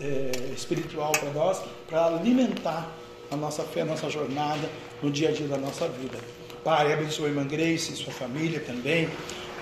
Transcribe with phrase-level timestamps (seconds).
[0.00, 2.90] é, espiritual para nós, para alimentar
[3.30, 4.68] a nossa fé, a nossa jornada
[5.02, 6.18] no dia a dia da nossa vida.
[6.64, 9.08] Pai, abençoe a irmã Grace e sua família também.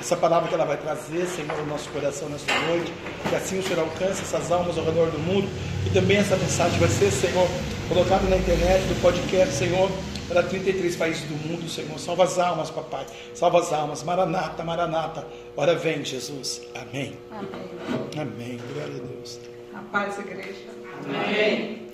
[0.01, 2.93] Essa palavra que ela vai trazer, Senhor, no nosso coração nesta noite,
[3.29, 5.49] que assim o Senhor alcance essas almas ao redor do mundo,
[5.87, 7.49] e também essa mensagem vai ser, Senhor,
[7.89, 9.91] colocada na internet, do podcast, Senhor,
[10.29, 11.99] para 33 países do mundo, Senhor.
[11.99, 13.07] Salva as almas, papai.
[13.35, 14.03] Salva as almas.
[14.03, 15.27] Maranata, Maranata.
[15.57, 16.63] Ora vem, Jesus.
[16.75, 17.17] Amém.
[17.31, 18.11] Amém.
[18.17, 18.61] Amém.
[18.73, 19.58] Glória a Deus.
[19.79, 20.65] A paz, igreja.
[21.05, 21.89] Amém.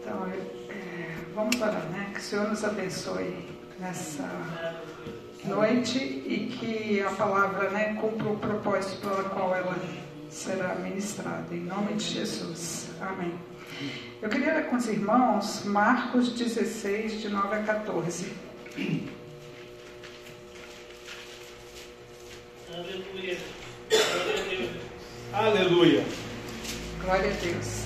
[0.00, 0.26] Então,
[0.70, 2.10] é, vamos orar, né?
[2.14, 3.44] Que o Senhor nos abençoe
[3.78, 4.26] nessa
[5.44, 9.76] noite e que a palavra né, cumpra o propósito pelo qual ela
[10.30, 11.54] será ministrada.
[11.54, 12.88] Em nome de Jesus.
[12.98, 13.34] Amém.
[14.22, 18.32] Eu queria ler com os irmãos Marcos 16, de 9 a 14.
[22.72, 23.38] Aleluia.
[25.34, 26.27] Aleluia.
[27.08, 27.84] Glória a Deus.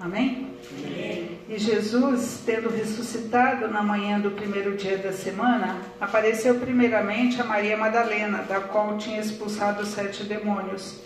[0.00, 0.48] Amém?
[1.46, 7.76] E Jesus, tendo ressuscitado na manhã do primeiro dia da semana, apareceu primeiramente a Maria
[7.76, 11.02] Madalena, da qual tinha expulsado sete demônios.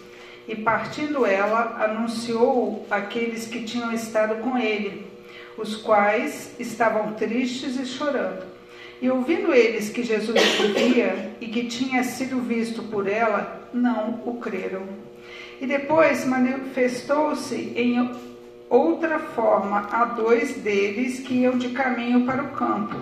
[0.47, 5.13] E partindo ela, anunciou aqueles que tinham estado com ele,
[5.57, 8.45] os quais estavam tristes e chorando.
[9.01, 14.39] E ouvindo eles que Jesus vivia e que tinha sido visto por ela, não o
[14.41, 14.83] creram.
[15.61, 18.11] E depois manifestou-se em
[18.69, 22.97] outra forma a dois deles que iam de caminho para o campo.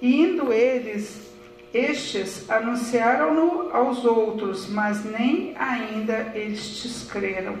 [0.00, 1.30] E indo eles,
[1.72, 7.56] estes anunciaram-no aos outros, mas nem ainda estes creram.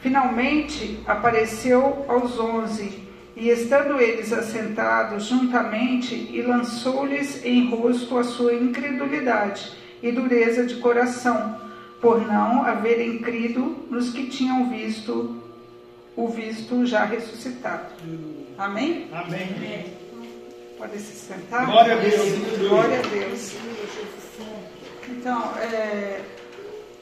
[0.00, 3.01] Finalmente apareceu aos onze,
[3.36, 10.76] e estando eles assentados juntamente, e lançou-lhes em rosto a sua incredulidade e dureza de
[10.76, 11.60] coração,
[12.00, 15.42] por não haverem crido nos que tinham visto
[16.16, 17.94] o visto já ressuscitado.
[18.58, 19.08] Amém?
[19.12, 19.94] Amém.
[20.76, 21.64] Pode se sentar?
[21.64, 22.68] Glória a Deus.
[22.68, 23.54] Glória a Deus.
[25.08, 26.20] Então, é,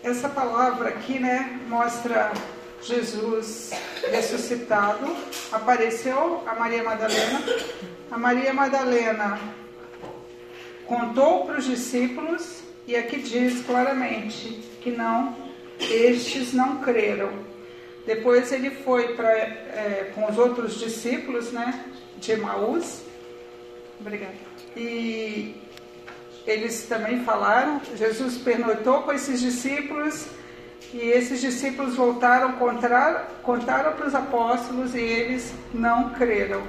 [0.02, 2.32] essa palavra aqui, né, mostra
[2.82, 3.70] Jesus
[4.10, 5.16] ressuscitado.
[5.52, 7.40] Apareceu a Maria Madalena.
[8.10, 9.38] A Maria Madalena
[10.86, 14.48] contou para os discípulos e aqui diz claramente
[14.80, 15.36] que não,
[15.78, 17.30] estes não creram.
[18.06, 21.84] Depois ele foi pra, é, com os outros discípulos, né,
[22.16, 23.02] de Emaús.
[24.00, 24.34] Obrigada.
[24.76, 25.54] E
[26.46, 30.26] eles também falaram, Jesus pernoitou com esses discípulos
[30.92, 36.62] e esses discípulos voltaram, contaram, contaram para os apóstolos e eles não creram.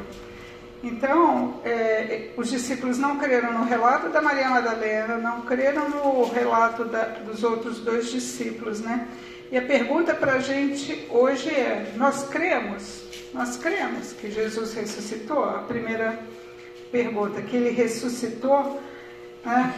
[0.84, 6.86] Então, é, os discípulos não creram no relato da Maria Madalena, não creram no relato
[6.86, 9.08] da, dos outros dois discípulos, né?
[9.52, 13.04] E a pergunta para a gente hoje é: nós cremos?
[13.34, 15.44] Nós cremos que Jesus ressuscitou?
[15.44, 16.18] A primeira
[16.92, 18.82] pergunta, que ele ressuscitou.
[19.46, 19.74] Né?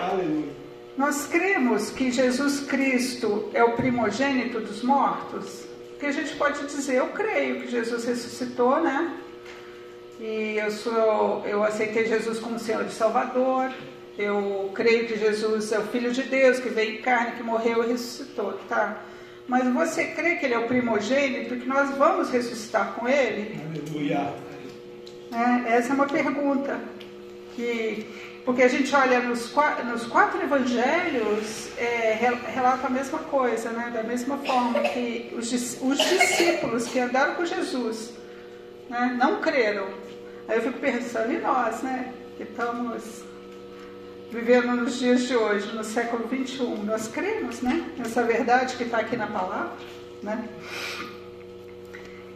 [0.00, 0.67] Aleluia.
[0.98, 5.64] Nós cremos que Jesus Cristo é o primogênito dos mortos?
[5.90, 9.16] Porque a gente pode dizer, eu creio que Jesus ressuscitou, né?
[10.18, 13.70] E eu sou, eu aceitei Jesus como Senhor e Salvador.
[14.18, 17.84] Eu creio que Jesus é o Filho de Deus, que veio em carne, que morreu
[17.84, 19.00] e ressuscitou, tá?
[19.46, 23.56] Mas você crê que ele é o primogênito, que nós vamos ressuscitar com ele?
[23.70, 24.34] Aleluia.
[25.30, 26.80] É, essa é uma pergunta
[27.54, 28.04] que
[28.48, 29.54] porque a gente olha nos,
[29.84, 32.14] nos quatro evangelhos, é,
[32.46, 33.90] relata a mesma coisa, né?
[33.92, 38.14] da mesma forma que os, os discípulos que andaram com Jesus
[38.88, 39.14] né?
[39.18, 39.88] não creram.
[40.48, 42.14] Aí eu fico pensando em nós, né?
[42.38, 43.22] que estamos
[44.32, 46.84] vivendo nos dias de hoje, no século 21.
[46.84, 47.84] Nós cremos né?
[47.98, 49.72] nessa verdade que está aqui na palavra.
[50.22, 50.48] Né?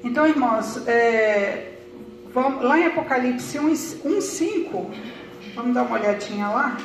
[0.05, 1.73] Então, irmãos, é,
[2.35, 5.22] vamos, lá em Apocalipse 1,5.
[5.55, 6.79] Vamos dar uma olhadinha lá?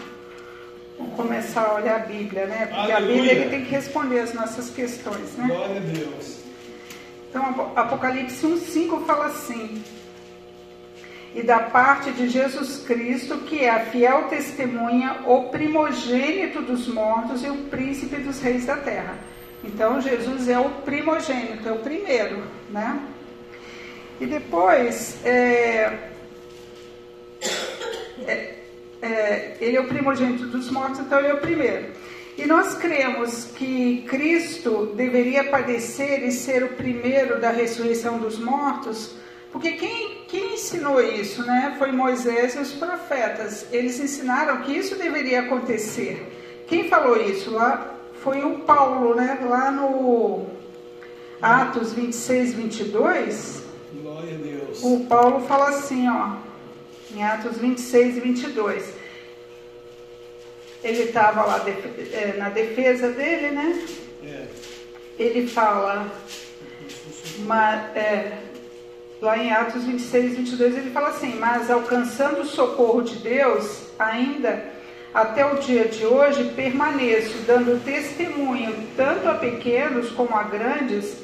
[0.97, 2.65] Vamos começar a olhar a Bíblia, né?
[2.65, 2.97] Porque Aleluia.
[2.97, 5.47] a Bíblia ele tem que responder as nossas questões, né?
[5.47, 6.37] Glória a Deus.
[7.29, 9.81] Então, Apocalipse 1,5 fala assim:
[11.33, 17.43] E da parte de Jesus Cristo, que é a fiel testemunha, o primogênito dos mortos
[17.43, 19.15] e o príncipe dos reis da terra.
[19.63, 22.99] Então, Jesus é o primogênito, é o primeiro, né?
[24.19, 26.09] E depois, é,
[28.25, 28.55] é,
[29.01, 31.85] é, ele é o primogênito dos mortos, então ele é o primeiro.
[32.37, 39.15] E nós cremos que Cristo deveria padecer e ser o primeiro da ressurreição dos mortos,
[39.51, 41.75] porque quem quem ensinou isso, né?
[41.79, 43.65] Foi Moisés e os profetas.
[43.71, 46.65] Eles ensinaram que isso deveria acontecer.
[46.67, 49.39] Quem falou isso lá foi o Paulo, né?
[49.47, 50.45] Lá no
[51.41, 53.63] Atos 26, 22.
[54.01, 54.83] Glória a Deus.
[54.83, 56.35] O Paulo fala assim, ó,
[57.13, 58.93] em Atos 26 e 22.
[60.83, 63.85] Ele estava lá é, na defesa dele, né?
[64.23, 64.45] É.
[65.17, 66.11] Ele fala,
[67.39, 68.37] mas, é,
[69.21, 73.87] lá em Atos 26 e 22, ele fala assim: Mas alcançando o socorro de Deus,
[73.97, 74.77] ainda
[75.13, 81.17] até o dia de hoje permaneço, dando testemunho tanto a pequenos como a grandes,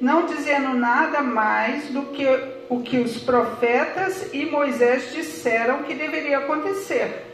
[0.00, 2.26] não dizendo nada mais do que
[2.70, 7.26] o que os profetas e Moisés disseram que deveria acontecer.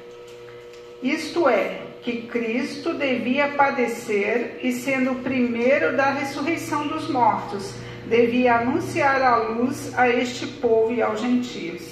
[1.02, 7.74] Isto é, que Cristo devia padecer e, sendo o primeiro da ressurreição dos mortos,
[8.06, 11.82] devia anunciar a luz a este povo e aos gentios.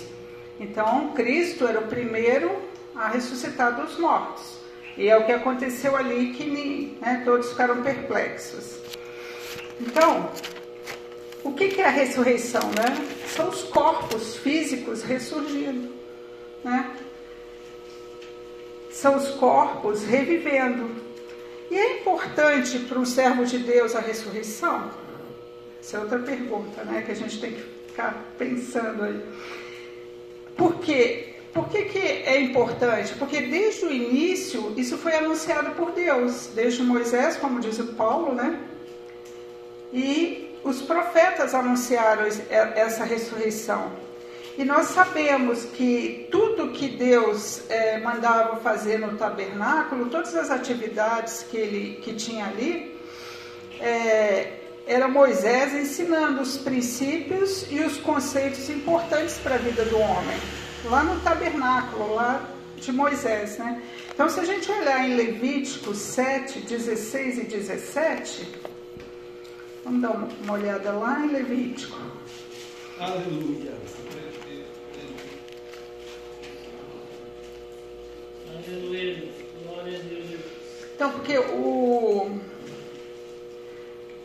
[0.58, 2.50] Então, Cristo era o primeiro
[2.96, 4.58] a ressuscitar dos mortos.
[4.96, 8.78] E é o que aconteceu ali que né, todos ficaram perplexos.
[9.80, 10.30] Então,
[11.44, 12.62] o que, é a ressurreição?
[12.70, 13.06] Né?
[13.28, 15.92] São os corpos físicos ressurgindo.
[16.64, 16.90] Né?
[18.90, 20.90] São os corpos revivendo.
[21.70, 24.90] E é importante para um servo de Deus a ressurreição?
[25.80, 27.02] Essa é outra pergunta, né?
[27.02, 29.22] Que a gente tem que ficar pensando aí.
[30.56, 31.34] Por quê?
[31.52, 33.14] Por que, que é importante?
[33.14, 38.34] Porque desde o início isso foi anunciado por Deus, desde Moisés, como diz o Paulo,
[38.34, 38.58] né?
[39.92, 43.92] E os profetas anunciaram essa ressurreição.
[44.56, 51.44] E nós sabemos que tudo que Deus é, mandava fazer no tabernáculo, todas as atividades
[51.50, 52.98] que ele que tinha ali,
[53.80, 60.38] é, era Moisés ensinando os princípios e os conceitos importantes para a vida do homem,
[60.84, 63.82] lá no tabernáculo, lá de Moisés, né?
[64.12, 68.48] Então, se a gente olhar em Levítico 7, 16 e 17,
[69.84, 71.98] vamos dar uma olhada lá em Levítico.
[72.98, 73.74] Aleluia.
[78.48, 79.28] Aleluia.
[79.62, 80.40] Glória a Deus.
[80.94, 82.40] Então, porque o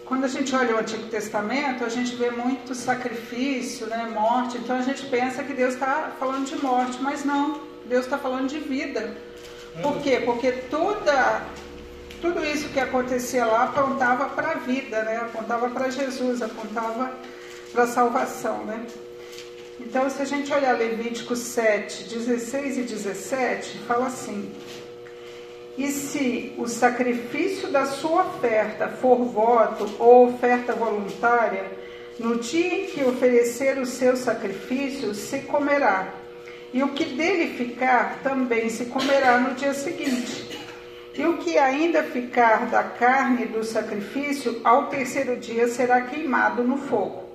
[0.09, 4.57] quando a gente olha o Antigo Testamento, a gente vê muito sacrifício, né, morte.
[4.57, 7.62] Então a gente pensa que Deus está falando de morte, mas não.
[7.85, 9.15] Deus está falando de vida.
[9.83, 10.19] Por quê?
[10.25, 11.44] Porque toda,
[12.21, 15.18] tudo isso que acontecia lá apontava para a vida, né?
[15.18, 17.12] apontava para Jesus, apontava
[17.71, 18.66] para a salvação.
[18.66, 18.86] Né?
[19.80, 24.51] Então, se a gente olhar Levítico 7, 16 e 17, fala assim:
[25.80, 31.72] e se o sacrifício da sua oferta for voto ou oferta voluntária,
[32.19, 36.13] no dia em que oferecer o seu sacrifício, se comerá.
[36.74, 40.49] E o que dele ficar também se comerá no dia seguinte.
[41.19, 46.77] E o que ainda ficar da carne do sacrifício, ao terceiro dia será queimado no
[46.77, 47.25] fogo.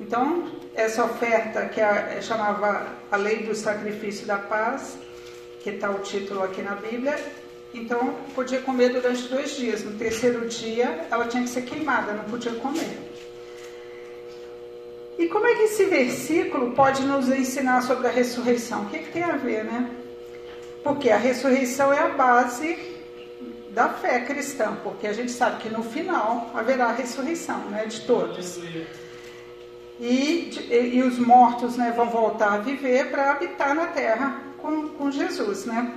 [0.00, 4.96] Então, essa oferta que a, chamava a lei do sacrifício da paz,
[5.60, 7.14] que está o título aqui na Bíblia,
[7.74, 9.84] então, podia comer durante dois dias.
[9.84, 12.96] No terceiro dia, ela tinha que ser queimada, não podia comer.
[15.18, 18.84] E como é que esse versículo pode nos ensinar sobre a ressurreição?
[18.84, 19.90] O que, que tem a ver, né?
[20.82, 22.95] Porque a ressurreição é a base
[23.76, 28.58] da fé cristã, porque a gente sabe que no final haverá ressurreição né, de todos.
[30.00, 30.50] E,
[30.94, 35.66] e, os mortos né, vão voltar a viver para habitar na terra com, com Jesus,
[35.66, 35.92] né?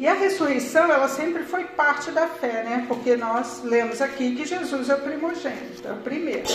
[0.00, 2.84] E a ressurreição, ela sempre foi parte da fé, né?
[2.88, 6.48] Porque nós lemos aqui que Jesus é o primogênito, é o primeiro.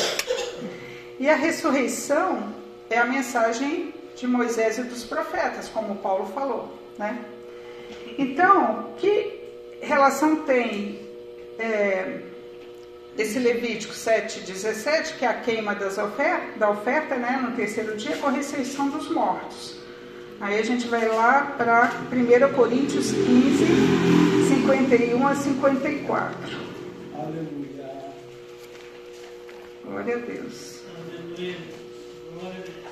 [1.18, 2.54] E a ressurreição
[2.90, 7.20] é a mensagem de Moisés e dos profetas, como Paulo falou, né?
[8.18, 9.43] Então, que
[9.86, 11.00] relação tem
[11.60, 12.22] é,
[13.18, 18.18] esse Levítico 7,17, que é a queima das oferta, da oferta, né, no terceiro dia,
[18.18, 19.78] com a ressurreição dos mortos?
[20.42, 23.66] Aí a gente vai lá para 1 Coríntios 15,
[24.50, 26.58] 51 a 54.
[27.16, 28.14] Aleluia.
[29.86, 30.82] Glória a Deus.
[30.98, 31.56] Aleluia.
[32.34, 32.84] Glória a Deus.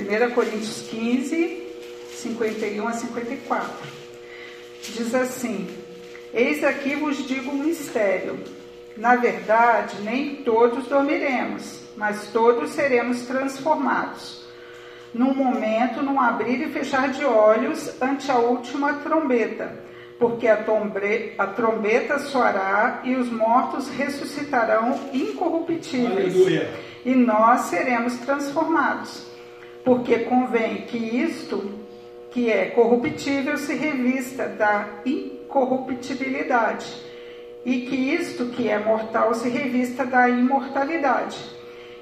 [0.00, 1.66] 1 Coríntios 15,
[2.16, 3.70] 51 a 54.
[4.82, 5.68] Diz assim:
[6.32, 8.38] Eis aqui vos digo um mistério.
[8.96, 14.44] Na verdade, nem todos dormiremos, mas todos seremos transformados.
[15.12, 19.90] Num momento, num abrir e fechar de olhos, ante a última trombeta.
[20.20, 26.34] porque a, tombre, a trombeta soará e os mortos ressuscitarão incorruptíveis.
[26.34, 26.70] Aleluia.
[27.06, 29.29] E nós seremos transformados.
[29.84, 31.70] Porque convém que isto,
[32.30, 36.86] que é corruptível, se revista da incorruptibilidade,
[37.64, 41.38] e que isto, que é mortal, se revista da imortalidade.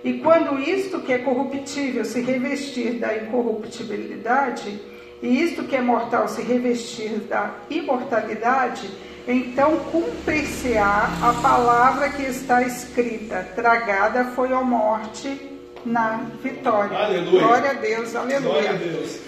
[0.04, 4.80] E quando isto que é corruptível se revestir da incorruptibilidade,
[5.20, 8.88] e isto que é mortal se revestir da imortalidade,
[9.26, 15.47] então cumprir-se-á a palavra que está escrita: tragada foi a morte
[15.84, 16.96] na vitória.
[16.96, 17.40] Aleluia.
[17.40, 18.40] Glória a Deus, aleluia.
[18.40, 19.18] Glória a Deus.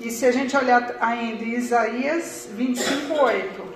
[0.00, 3.74] E se a gente olhar ainda em Isaías 25, 8,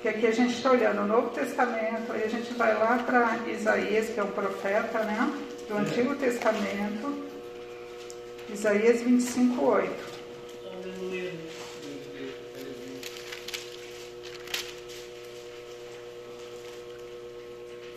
[0.00, 3.38] que aqui a gente está olhando o Novo Testamento, aí a gente vai lá para
[3.50, 5.32] Isaías, que é um profeta, né?
[5.68, 7.24] Do Antigo Testamento.
[8.52, 10.13] Isaías 25, 8.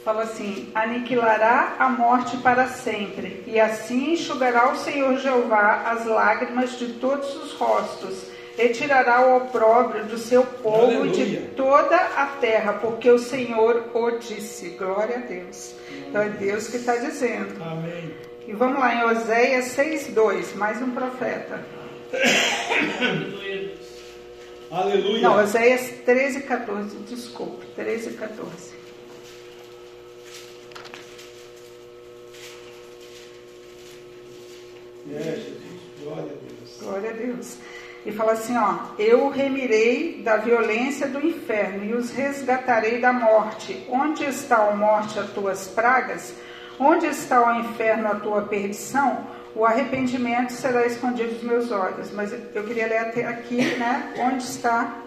[0.08, 6.80] Fala assim: aniquilará a morte para sempre, e assim enxugará o Senhor Jeová as lágrimas
[6.80, 8.24] de todos os rostos,
[8.56, 14.12] retirará o opróbrio do seu povo e de toda a terra, porque o Senhor o
[14.12, 14.70] disse.
[14.80, 15.76] Glória a Deus.
[15.92, 17.62] Então é Deus que está dizendo.
[17.62, 18.16] Amém.
[18.48, 21.66] E vamos lá em Oséias 6,2, mais um profeta.
[22.94, 23.74] Aleluia.
[24.72, 25.22] Aleluia.
[25.22, 28.38] Não, Oséias 13, 14, desculpe, 13, 14.
[28.38, 28.78] É, Jesus.
[35.08, 36.78] Glória a Deus.
[36.82, 37.58] Glória a Deus.
[38.06, 43.12] E fala assim, ó, eu o remirei da violência do inferno e os resgatarei da
[43.12, 43.86] morte.
[43.90, 46.34] Onde está, ó morte, as tuas pragas?
[46.80, 49.28] Onde está, ó inferno, a tua perdição?
[49.56, 52.12] O arrependimento será escondido dos meus olhos.
[52.12, 54.14] Mas eu queria ler até aqui, né?
[54.20, 55.02] Onde está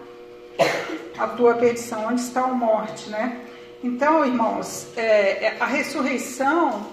[1.17, 2.07] a tua perdição?
[2.07, 3.39] Onde está a morte, né?
[3.83, 6.85] Então, irmãos, é, é, a ressurreição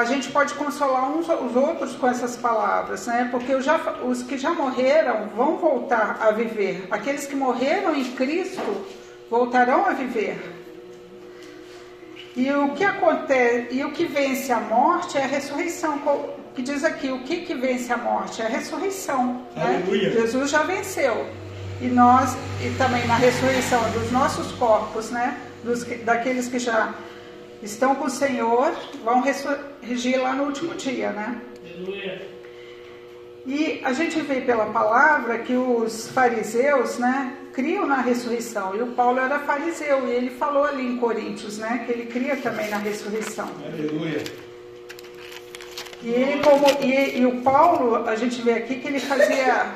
[0.00, 3.28] a gente pode consolar uns os outros com essas palavras, né?
[3.32, 6.86] Porque os, já, os que já morreram vão voltar a viver.
[6.90, 8.62] Aqueles que morreram em Cristo
[9.28, 10.36] voltarão a viver.
[12.36, 15.98] E o que acontece, e o que vence a morte é a ressurreição.
[16.54, 18.40] Que diz aqui, o que, que vence a morte?
[18.40, 19.42] É a ressurreição.
[19.56, 19.82] Né?
[20.12, 21.26] Jesus já venceu.
[21.80, 25.36] E nós, e também na ressurreição dos nossos corpos, né?
[25.64, 26.94] Dos, que- daqueles que já
[27.62, 28.72] estão com o Senhor,
[29.04, 31.40] vão ressurgir lá no último dia, né?
[31.64, 32.28] Aleluia.
[33.46, 38.76] E a gente vê pela palavra que os fariseus, né, criam na ressurreição.
[38.76, 42.36] E o Paulo era fariseu e ele falou ali em Coríntios, né, que ele cria
[42.36, 43.48] também na ressurreição.
[43.64, 44.22] Aleluia.
[46.02, 49.66] E ele como e, e o Paulo, a gente vê aqui que ele fazia,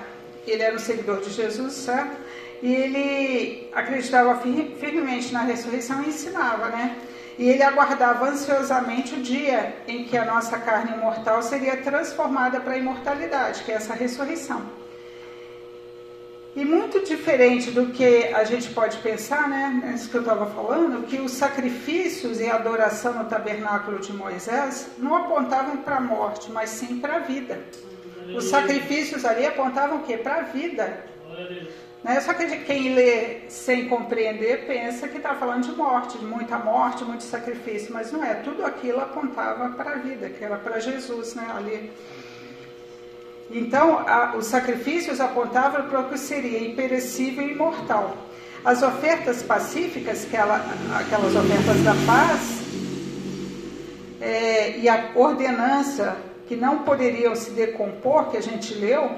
[0.47, 2.17] ele era um seguidor de Jesus, certo?
[2.63, 6.97] E ele acreditava fir- firmemente na ressurreição e ensinava, né?
[7.39, 12.75] E ele aguardava ansiosamente o dia em que a nossa carne imortal seria transformada para
[12.75, 14.63] a imortalidade, que é essa ressurreição.
[16.55, 19.93] E muito diferente do que a gente pode pensar, né?
[19.95, 24.91] Isso que eu estava falando, que os sacrifícios e a adoração no tabernáculo de Moisés
[24.99, 27.59] não apontavam para a morte, mas sim para a vida.
[28.37, 30.19] Os sacrifícios ali apontavam o quê?
[30.19, 31.05] Para a vida.
[32.03, 32.21] Né?
[32.21, 37.05] Só que quem lê sem compreender pensa que está falando de morte, de muita morte,
[37.05, 38.35] muito sacrifício, mas não é.
[38.35, 41.47] Tudo aquilo apontava para a vida, que era para Jesus, né?
[41.57, 41.93] Ali.
[43.51, 48.17] Então, a- os sacrifícios apontavam para o que seria imperecível e imortal.
[48.65, 50.65] As ofertas pacíficas, que ela-
[50.99, 52.63] aquelas ofertas da paz,
[54.21, 56.17] é, e a ordenança
[56.49, 59.11] que não poderiam se decompor, que a gente leu,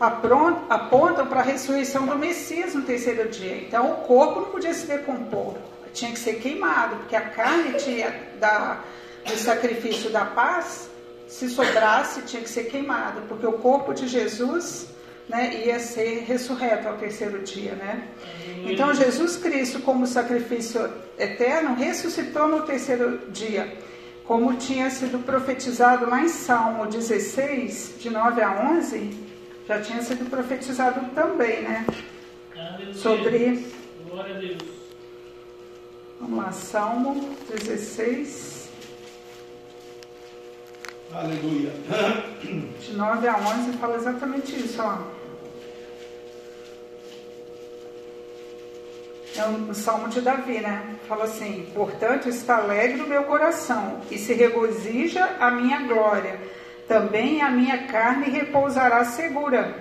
[0.00, 3.58] apontam para a ressurreição do Messias no terceiro dia.
[3.58, 5.56] Então, o corpo não podia se decompor,
[5.92, 8.80] tinha que ser queimado, porque a carne tinha da,
[9.26, 10.88] do sacrifício da paz,
[11.28, 14.88] se sobrasse, tinha que ser queimado, porque o corpo de Jesus
[15.28, 17.72] né, ia ser ressurreto ao terceiro dia.
[17.72, 18.08] Né?
[18.64, 23.78] Então, Jesus Cristo, como sacrifício eterno, ressuscitou no terceiro dia,
[24.24, 29.29] como tinha sido profetizado lá em Salmo 16, de 9 a 11,
[29.70, 31.86] já tinha sido profetizado também, né?
[32.56, 32.92] Aleluia.
[32.94, 33.66] Sobre,
[34.08, 34.62] Glória a Deus.
[36.18, 38.68] vamos lá, Salmo 16,
[41.12, 41.72] Aleluia.
[42.80, 44.98] de 9 a 11, fala exatamente isso, ó.
[49.36, 50.96] É o Salmo de Davi, né?
[51.06, 56.40] Fala assim: Portanto, está alegre o meu coração e se regozija a minha glória.
[56.90, 59.72] Também a minha carne repousará segura,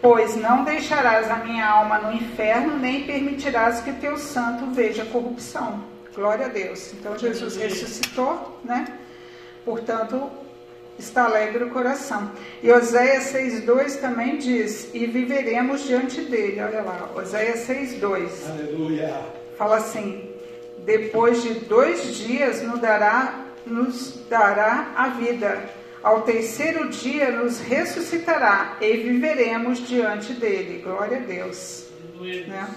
[0.00, 5.84] Pois não deixarás a minha alma no inferno, nem permitirás que teu santo veja corrupção.
[6.14, 6.94] Glória a Deus.
[6.94, 8.86] Então Jesus ressuscitou, né?
[9.66, 10.30] Portanto,
[10.98, 12.30] está alegre o coração.
[12.62, 16.62] E Oséias 6,2 também diz: E viveremos diante dele.
[16.62, 18.30] Olha lá, Oséias 6,2.
[18.48, 19.14] Aleluia.
[19.58, 20.30] Fala assim:
[20.86, 25.78] Depois de dois dias nos dará, nos dará a vida.
[26.02, 30.82] Ao terceiro dia nos ressuscitará e viveremos diante dele.
[30.82, 31.86] Glória a Deus.
[32.48, 32.68] Né?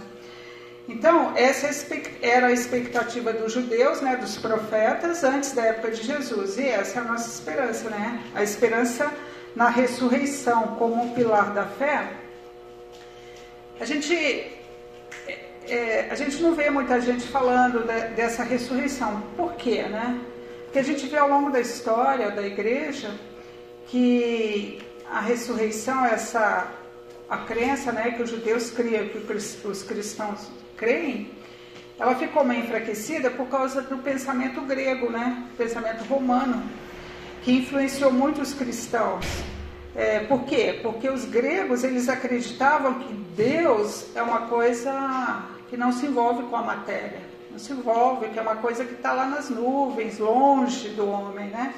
[0.90, 6.04] Então, essa expec- era a expectativa dos judeus, né, dos profetas, antes da época de
[6.04, 6.58] Jesus.
[6.58, 8.22] E essa é a nossa esperança, né?
[8.36, 9.10] A esperança
[9.56, 12.12] na ressurreição como um pilar da fé.
[13.80, 14.52] A gente, é,
[15.70, 19.24] é, a gente não vê muita gente falando de- dessa ressurreição.
[19.38, 20.20] Por quê, né?
[20.74, 23.14] Porque a gente vê ao longo da história da igreja
[23.86, 26.68] que a ressurreição, essa
[27.30, 31.30] a crença né, que os judeus criam, que os os cristãos creem,
[32.00, 36.64] ela ficou meio enfraquecida por causa do pensamento grego, né, pensamento romano,
[37.44, 39.28] que influenciou muito os cristãos.
[39.96, 40.80] É, por quê?
[40.82, 46.56] Porque os gregos eles acreditavam que Deus é uma coisa que não se envolve com
[46.56, 47.22] a matéria,
[47.54, 51.48] não se envolve, que é uma coisa que está lá nas nuvens, longe do homem,
[51.50, 51.74] né?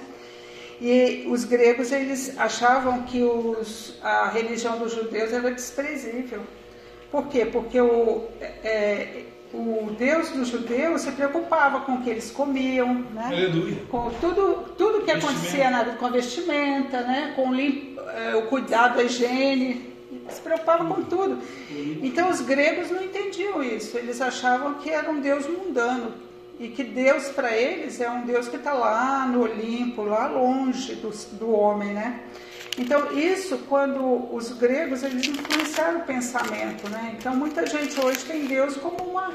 [0.81, 6.41] E os gregos eles achavam que os, a religião dos judeus era desprezível.
[7.11, 7.45] Por quê?
[7.45, 13.27] Porque o, é, o Deus dos judeus se preocupava com o que eles comiam, né?
[13.27, 13.77] Aleluia.
[13.89, 17.31] com tudo, tudo que acontecia na, com a vestimenta, né?
[17.37, 19.94] com o, lim- eh, o cuidado, a higiene,
[20.29, 21.39] se preocupava com tudo.
[22.01, 26.13] Então os gregos não entendiam isso, eles achavam que era um Deus mundano
[26.59, 30.95] e que Deus para eles é um Deus que está lá no Olimpo, lá longe
[30.95, 32.21] do, do homem, né?
[32.77, 37.15] Então isso quando os gregos eles influenciaram o pensamento, né?
[37.17, 39.33] Então muita gente hoje tem Deus como uma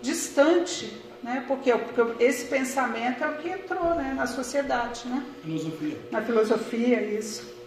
[0.00, 0.92] distante,
[1.22, 1.44] né?
[1.46, 5.24] Porque, porque esse pensamento é o que entrou, né, na sociedade, né?
[5.42, 5.98] Filosofia.
[6.10, 7.58] na filosofia isso.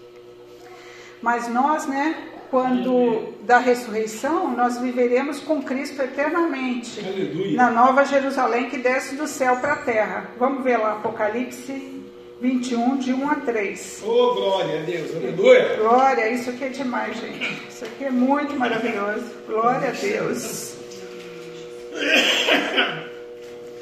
[1.21, 6.99] Mas nós, né, quando da ressurreição, nós viveremos com Cristo eternamente.
[6.99, 7.55] Aleluia.
[7.55, 10.29] Na nova Jerusalém que desce do céu para a terra.
[10.37, 12.03] Vamos ver lá Apocalipse
[12.41, 14.03] 21 de 1 a 3.
[14.05, 15.15] Oh, glória a Deus.
[15.15, 15.77] Aleluia.
[15.77, 17.67] Glória, isso aqui é demais, gente.
[17.69, 19.31] Isso aqui é muito maravilhoso.
[19.47, 20.75] Glória a Deus.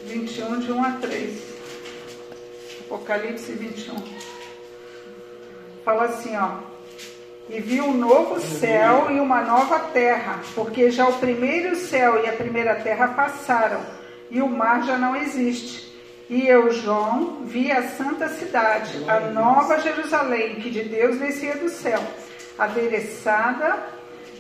[0.06, 1.42] 21 de 1 a 3.
[2.82, 3.96] Apocalipse 21.
[5.84, 6.79] Fala assim, ó.
[7.50, 12.30] E viu um novo céu e uma nova terra, porque já o primeiro céu e
[12.30, 13.80] a primeira terra passaram,
[14.30, 15.90] e o mar já não existe.
[16.30, 21.70] E eu, João, vi a santa cidade, a nova Jerusalém, que de Deus descia do
[21.70, 22.00] céu,
[22.56, 23.80] adereçada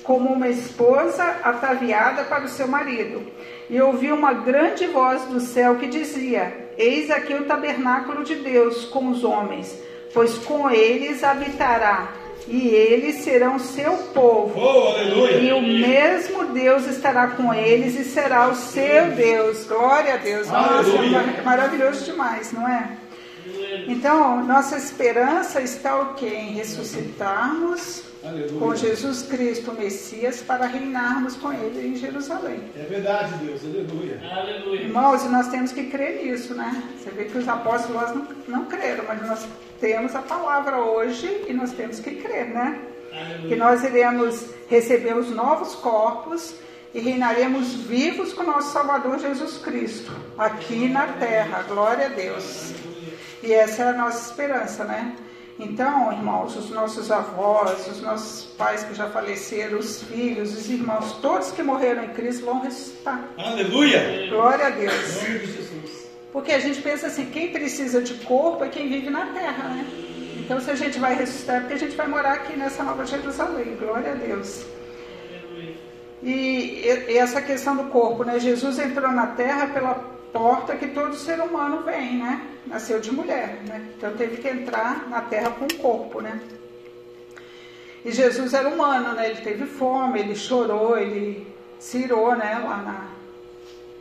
[0.04, 3.24] como uma esposa ataviada para o seu marido.
[3.72, 8.86] E ouvi uma grande voz do céu que dizia: Eis aqui o tabernáculo de Deus
[8.86, 9.76] com os homens,
[10.13, 12.13] pois com eles habitará,
[12.47, 14.54] e eles serão seu povo.
[14.60, 15.28] Oh.
[15.28, 19.65] E o mesmo Deus estará com eles e será o seu Deus.
[19.65, 20.47] Glória a Deus.
[20.47, 22.89] Nossa, é maravilhoso demais, não é?
[23.88, 26.28] Então, nossa esperança está o quê?
[26.28, 28.60] Em ressuscitarmos Aleluia.
[28.60, 32.62] com Jesus Cristo, o Messias, para reinarmos com Ele em Jerusalém.
[32.78, 33.62] É verdade, Deus.
[33.63, 34.22] Aleluia.
[34.32, 34.82] Aleluia.
[34.82, 36.84] Irmãos, e nós temos que crer nisso, né?
[36.98, 39.48] Você vê que os apóstolos não, não creram, mas nós
[39.80, 42.80] temos a palavra hoje e nós temos que crer, né?
[43.10, 43.58] Que Aleluia.
[43.58, 46.54] nós iremos receber os novos corpos
[46.94, 51.63] e reinaremos vivos com nosso Salvador Jesus Cristo, aqui na terra.
[51.68, 52.74] Glória a Deus.
[53.42, 55.15] E essa é a nossa esperança, né?
[55.60, 61.17] Então, irmãos, os nossos avós, os nossos pais que já faleceram, os filhos, os irmãos,
[61.22, 63.28] todos que morreram em Cristo vão ressuscitar.
[63.38, 64.30] Aleluia.
[64.30, 65.22] Glória a Deus.
[65.22, 66.10] nome de Jesus.
[66.32, 69.86] Porque a gente pensa assim, quem precisa de corpo é quem vive na terra, né?
[70.38, 73.06] Então se a gente vai ressuscitar, é porque a gente vai morar aqui nessa nova
[73.06, 73.76] Jerusalém.
[73.76, 74.63] Glória a Deus.
[76.24, 78.39] E, e essa questão do corpo, né?
[78.39, 82.48] Jesus entrou na terra pela porta que todo ser humano vem, né?
[82.68, 83.89] Nasceu de mulher, né?
[83.98, 86.39] Então teve que entrar na terra com o corpo, né?
[88.04, 89.30] E Jesus era humano, né?
[89.30, 91.46] Ele teve fome, ele chorou, ele
[91.80, 92.60] cirou, né?
[92.63, 93.08] Lá na,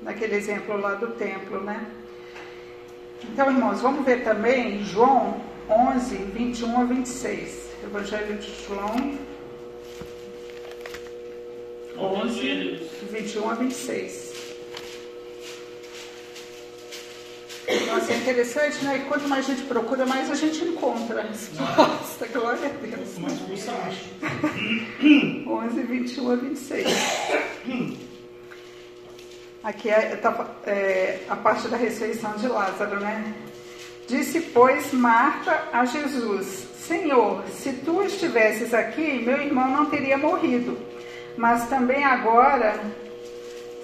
[0.02, 1.86] naquele exemplo lá do templo, né?
[3.24, 7.68] Então, irmãos, vamos ver também João 11, 21 a 26.
[7.84, 9.18] Evangelho de João
[11.98, 14.27] 11, 21 a 26.
[17.86, 18.96] Nossa, é interessante, né?
[18.96, 21.76] E quanto mais a gente procura, mais a gente encontra respostas.
[21.76, 22.26] resposta.
[22.32, 23.16] Glória a Deus.
[23.18, 23.74] Uma expulsão.
[25.46, 26.86] 11, 21 a 26.
[29.62, 33.34] Aqui é, tá, é, a parte da ressurreição de Lázaro, né?
[34.06, 40.78] Disse, pois, Marta a Jesus: Senhor, se tu estivesses aqui, meu irmão não teria morrido.
[41.36, 42.80] Mas também agora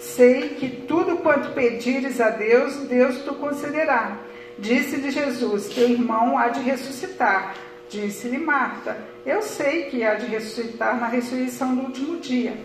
[0.05, 4.19] sei que tudo quanto pedires a Deus, Deus tu concederá.
[4.59, 7.55] Disse-lhe Jesus: Teu irmão há de ressuscitar.
[7.89, 12.57] Disse-lhe Marta: Eu sei que há de ressuscitar na ressurreição do último dia.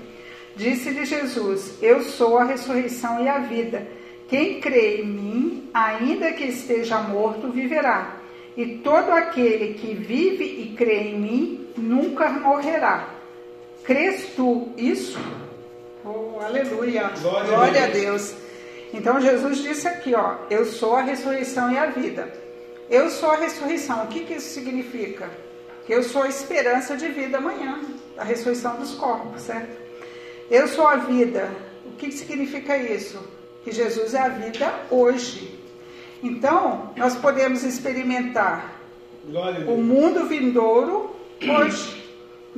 [0.56, 3.88] Disse-lhe Jesus: Eu sou a ressurreição e a vida.
[4.28, 8.18] Quem crê em mim, ainda que esteja morto, viverá.
[8.56, 13.08] E todo aquele que vive e crê em mim, nunca morrerá.
[13.84, 15.18] Crês tu isso?
[16.10, 17.12] Oh, aleluia.
[17.22, 18.34] Glória, Glória a a Deus.
[18.92, 22.34] Então Jesus disse aqui, ó, eu sou a ressurreição e a vida.
[22.90, 24.04] Eu sou a ressurreição.
[24.04, 25.30] O que, que isso significa?
[25.86, 27.80] Que eu sou a esperança de vida amanhã,
[28.18, 29.78] a ressurreição dos corpos, certo?
[30.50, 31.48] Eu sou a vida.
[31.86, 33.20] O que, que significa isso?
[33.64, 35.60] Que Jesus é a vida hoje.
[36.24, 38.80] Então, nós podemos experimentar
[39.28, 39.80] o Deus.
[39.80, 41.16] mundo vindouro
[41.48, 41.99] hoje.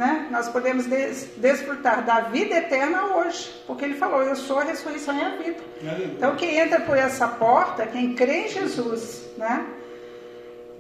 [0.02, 0.30] Né?
[0.32, 5.16] Nós podemos des desfrutar da vida eterna hoje, porque ele falou: Eu sou a ressurreição
[5.16, 5.62] e a vida.
[5.80, 6.14] Aleluia.
[6.18, 9.64] Então, quem entra por essa porta, quem crê em Jesus, né?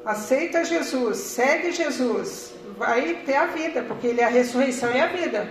[0.03, 5.05] aceita Jesus, segue Jesus, vai ter a vida, porque ele é a ressurreição e a
[5.05, 5.47] vida.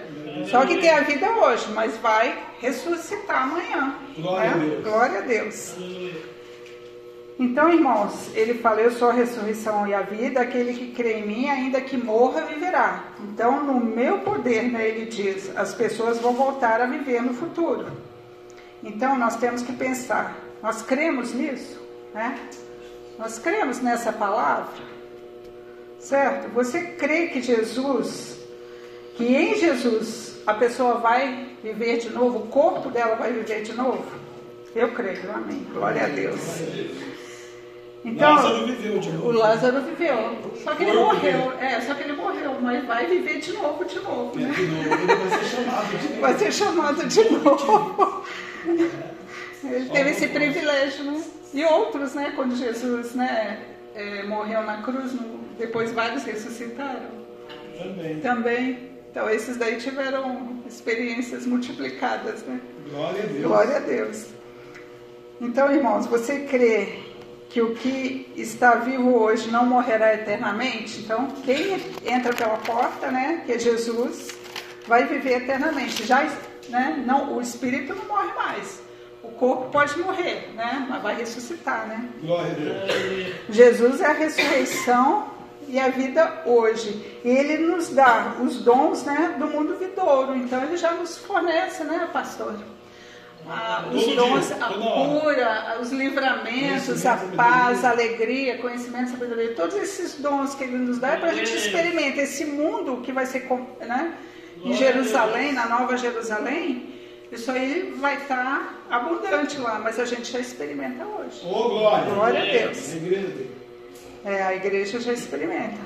[0.50, 3.94] Só que tem a vida hoje, mas vai ressuscitar amanhã.
[4.18, 4.64] Glória né?
[4.64, 4.82] a Deus.
[4.82, 5.74] Glória a Deus.
[5.76, 6.39] Aleluia.
[7.40, 11.26] Então, irmãos, ele fala: Eu sou a ressurreição e a vida, aquele que crê em
[11.26, 13.04] mim, ainda que morra, viverá.
[13.18, 17.86] Então, no meu poder, né, ele diz, as pessoas vão voltar a viver no futuro.
[18.84, 21.80] Então, nós temos que pensar: nós cremos nisso?
[22.12, 22.38] Né?
[23.18, 24.68] Nós cremos nessa palavra?
[25.98, 26.52] Certo?
[26.52, 28.38] Você crê que Jesus,
[29.16, 33.72] que em Jesus a pessoa vai viver de novo, o corpo dela vai viver de
[33.72, 34.04] novo?
[34.74, 35.66] Eu creio, amém.
[35.72, 36.40] Glória a Deus.
[38.02, 39.28] Então, Lázaro viveu de novo.
[39.28, 40.38] o Lázaro viveu.
[40.64, 41.52] Só que ele morreu.
[41.60, 44.52] É, só que ele morreu, mas vai viver de novo, de novo, É, né?
[44.54, 46.20] de novo, ele vai ser chamado de novo.
[46.20, 48.24] Vai ser chamado de novo.
[49.62, 51.22] Ele teve esse privilégio, né?
[51.52, 52.32] E outros, né?
[52.34, 53.58] Quando Jesus, né,
[53.94, 55.12] é, morreu na cruz,
[55.58, 57.10] depois vários ressuscitaram
[57.78, 58.20] Também.
[58.20, 58.90] também.
[59.10, 62.60] Então esses daí tiveram experiências multiplicadas, né?
[62.90, 63.42] Glória a Deus.
[63.42, 64.26] Glória a Deus.
[65.40, 67.09] Então, irmãos, você crê
[67.50, 71.00] que o que está vivo hoje não morrerá eternamente?
[71.00, 71.74] Então, quem
[72.06, 74.28] entra pela porta, né, que é Jesus,
[74.86, 76.06] vai viver eternamente.
[76.06, 76.22] Já,
[76.68, 78.80] né, não, o espírito não morre mais.
[79.22, 82.08] O corpo pode morrer, né, mas vai ressuscitar, né?
[82.22, 82.90] Glória a Deus.
[82.90, 83.40] Aleluia.
[83.50, 85.28] Jesus é a ressurreição
[85.68, 87.20] e a vida hoje.
[87.24, 90.36] E ele nos dá os dons né, do mundo vidouro.
[90.36, 92.54] Então ele já nos fornece, né, pastor?
[93.48, 99.54] Ah, os Todo dons, dia, a cura, os livramentos, a paz, a alegria, conhecimento, sabedoria,
[99.54, 103.10] todos esses dons que ele nos dá é para a gente experimentar esse mundo que
[103.12, 103.48] vai ser
[103.80, 104.14] né,
[104.64, 106.94] em a Jerusalém, na Nova Jerusalém.
[107.32, 111.40] Isso aí vai estar abundante lá, mas a gente já experimenta hoje.
[111.44, 112.12] Ô, glória.
[112.12, 112.94] Glória a Deus.
[114.24, 114.30] A.
[114.30, 115.78] É, a igreja já experimenta.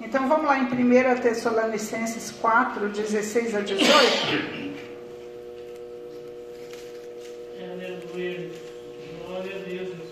[0.00, 4.74] Então vamos lá em 1 Tessalonicenses 4, 16 a 18.
[7.72, 8.50] Aleluia.
[9.26, 9.88] Glória a Deus.
[9.88, 10.08] Jesus.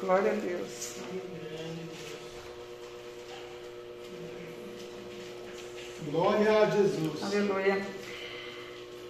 [0.00, 0.94] Glória a Deus.
[6.10, 7.22] Glória a Jesus.
[7.22, 7.86] Aleluia.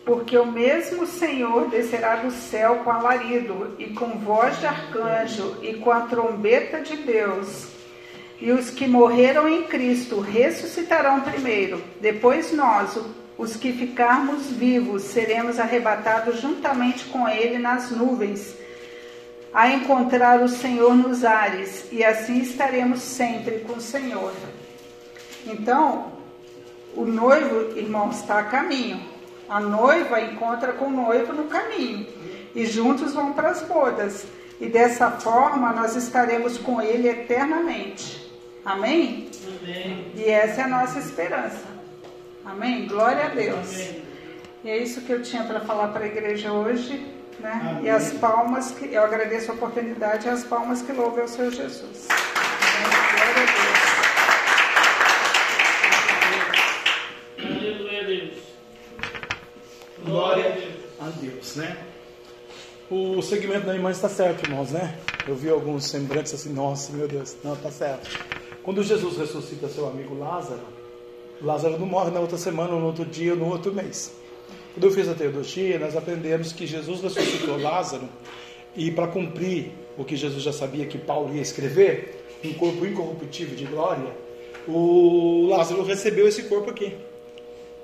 [0.05, 5.75] Porque o mesmo Senhor descerá do céu com alarido, e com voz de arcanjo, e
[5.75, 7.69] com a trombeta de Deus.
[8.41, 11.81] E os que morreram em Cristo ressuscitarão primeiro.
[12.01, 12.99] Depois nós,
[13.39, 18.57] os que ficarmos vivos, seremos arrebatados juntamente com Ele nas nuvens,
[19.53, 24.33] a encontrar o Senhor nos ares, e assim estaremos sempre com o Senhor.
[25.47, 26.13] Então,
[26.95, 29.01] o noivo, irmãos, está a caminho.
[29.49, 32.07] A noiva encontra com o noivo no caminho.
[32.55, 34.25] E juntos vão para as bodas.
[34.61, 38.31] E dessa forma nós estaremos com ele eternamente.
[38.65, 39.29] Amém?
[39.63, 40.13] Amém.
[40.15, 41.65] E essa é a nossa esperança.
[42.45, 42.87] Amém?
[42.87, 43.75] Glória a Deus.
[43.75, 44.03] Amém.
[44.63, 47.20] E é isso que eu tinha para falar para a igreja hoje.
[47.41, 47.61] Né?
[47.71, 47.85] Amém.
[47.85, 51.51] E as palmas que eu agradeço a oportunidade e as palmas que louvem ao Senhor
[51.51, 52.09] Jesus.
[52.97, 53.47] Glória a
[57.37, 57.57] Deus.
[57.57, 58.39] Aleluia, Deus.
[60.05, 60.69] Glória
[61.01, 61.77] a Deus, né?
[62.91, 64.99] O segmento da irmã está certo, irmãos, né?
[65.27, 68.11] Eu vi alguns semblantes assim, nossa, meu Deus, não, tá certo.
[68.63, 70.61] Quando Jesus ressuscita seu amigo Lázaro,
[71.41, 74.13] Lázaro não morre na outra semana, no outro dia, no outro mês.
[74.81, 78.09] Eu fiz a teologia, nós aprendemos que Jesus ressuscitou Lázaro
[78.75, 83.55] e para cumprir o que Jesus já sabia que Paulo ia escrever, um corpo incorruptível
[83.55, 84.11] de glória,
[84.67, 86.97] o Lázaro recebeu esse corpo aqui.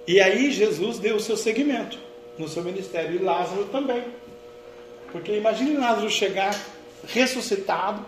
[0.07, 1.99] E aí Jesus deu o seu segmento
[2.39, 4.05] no seu ministério e Lázaro também.
[5.13, 6.59] Porque imagine Lázaro chegar
[7.07, 8.05] ressuscitado,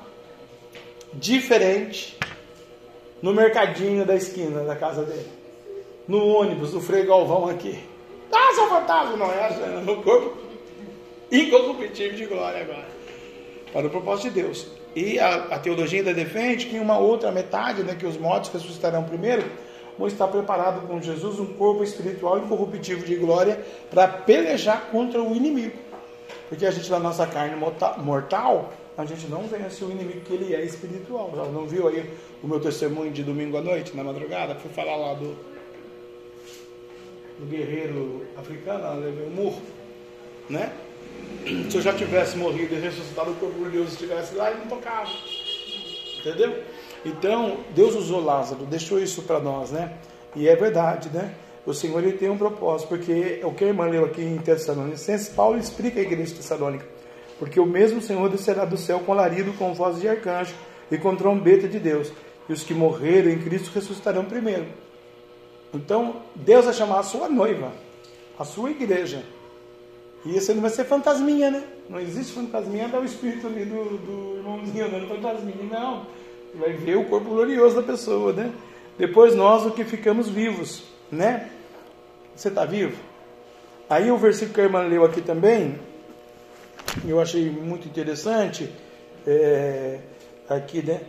[1.12, 2.16] diferente,
[3.20, 5.29] no mercadinho da esquina da casa dele,
[6.07, 7.79] no ônibus do Frei Galvão aqui.
[8.33, 9.83] Ah, seu fantasma, não é?
[9.85, 10.37] No corpo
[11.31, 12.88] incorruptível de glória agora.
[13.73, 14.67] Para o propósito de Deus.
[14.97, 19.05] E a, a teologia ainda defende que uma outra metade, né, que os mortos ressuscitarão
[19.05, 19.45] primeiro,
[19.99, 25.35] vão estar preparados com Jesus um corpo espiritual incorruptível de glória para pelejar contra o
[25.35, 25.77] inimigo.
[26.49, 27.57] Porque a gente, na nossa carne
[27.99, 31.31] mortal, a gente não vence o inimigo que ele é espiritual.
[31.37, 32.11] Já não viu aí
[32.43, 34.55] o meu testemunho de domingo à noite, na madrugada?
[34.55, 35.37] Fui falar lá do,
[37.38, 39.62] do guerreiro africano, levei um murro,
[40.48, 40.72] né?
[41.70, 44.66] Se eu já tivesse morrido e ressuscitado, o corpo de Deus estivesse lá, ele não
[44.66, 45.11] tocava.
[46.20, 46.62] Entendeu?
[47.05, 49.94] Então, Deus usou Lázaro, deixou isso para nós, né?
[50.35, 51.35] E é verdade, né?
[51.64, 55.29] O Senhor ele tem um propósito, porque o que a irmã leu aqui em Tessalonicenses,
[55.29, 56.87] Paulo explica a igreja de Tessalônica.
[57.38, 60.55] Porque o mesmo Senhor descerá do céu com alarido, com voz de arcanjo
[60.90, 62.11] e com trombeta de Deus.
[62.48, 64.66] E os que morreram em Cristo ressuscitarão primeiro.
[65.72, 67.72] Então, Deus vai chamar a sua noiva,
[68.38, 69.24] a sua igreja.
[70.24, 71.62] E você não vai ser fantasminha, né?
[71.88, 76.07] Não existe fantasminha, dá o espírito ali do, do irmãozinho, é fantasminha, não.
[76.54, 78.52] Vai ver o corpo glorioso da pessoa, né?
[78.98, 81.50] Depois nós, o que ficamos vivos, né?
[82.35, 82.96] Você está vivo?
[83.88, 85.78] Aí o versículo que a irmã leu aqui também,
[87.07, 88.70] eu achei muito interessante,
[89.26, 90.00] é,
[90.48, 91.00] aqui, né?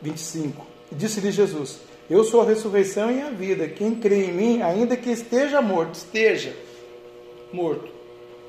[0.00, 0.66] 25.
[0.90, 3.66] Disse-lhe Jesus: Eu sou a ressurreição e a vida.
[3.66, 6.54] Quem crê em mim, ainda que esteja morto, esteja
[7.52, 7.88] morto.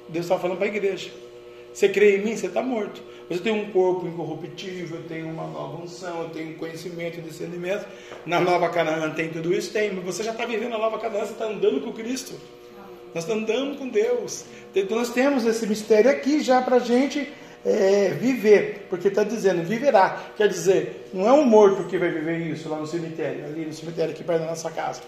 [0.10, 1.10] Deus está falando para a igreja.
[1.74, 3.02] Você crê em mim, você está morto.
[3.30, 7.86] Você tem um corpo incorruptível, tem uma nova unção, tem um conhecimento e discernimento.
[8.26, 9.72] Na nova Canaã tem tudo isso?
[9.72, 12.34] Tem, mas você já está vivendo a nova Canaã, você está andando com Cristo.
[13.14, 14.46] Nós estamos andando com Deus.
[14.76, 17.28] Então nós temos esse mistério aqui já para a gente
[17.66, 20.20] é, viver, porque está dizendo viverá.
[20.38, 23.74] Quer dizer, não é um morto que vai viver isso lá no cemitério, ali no
[23.74, 25.02] cemitério aqui perto da nossa casa.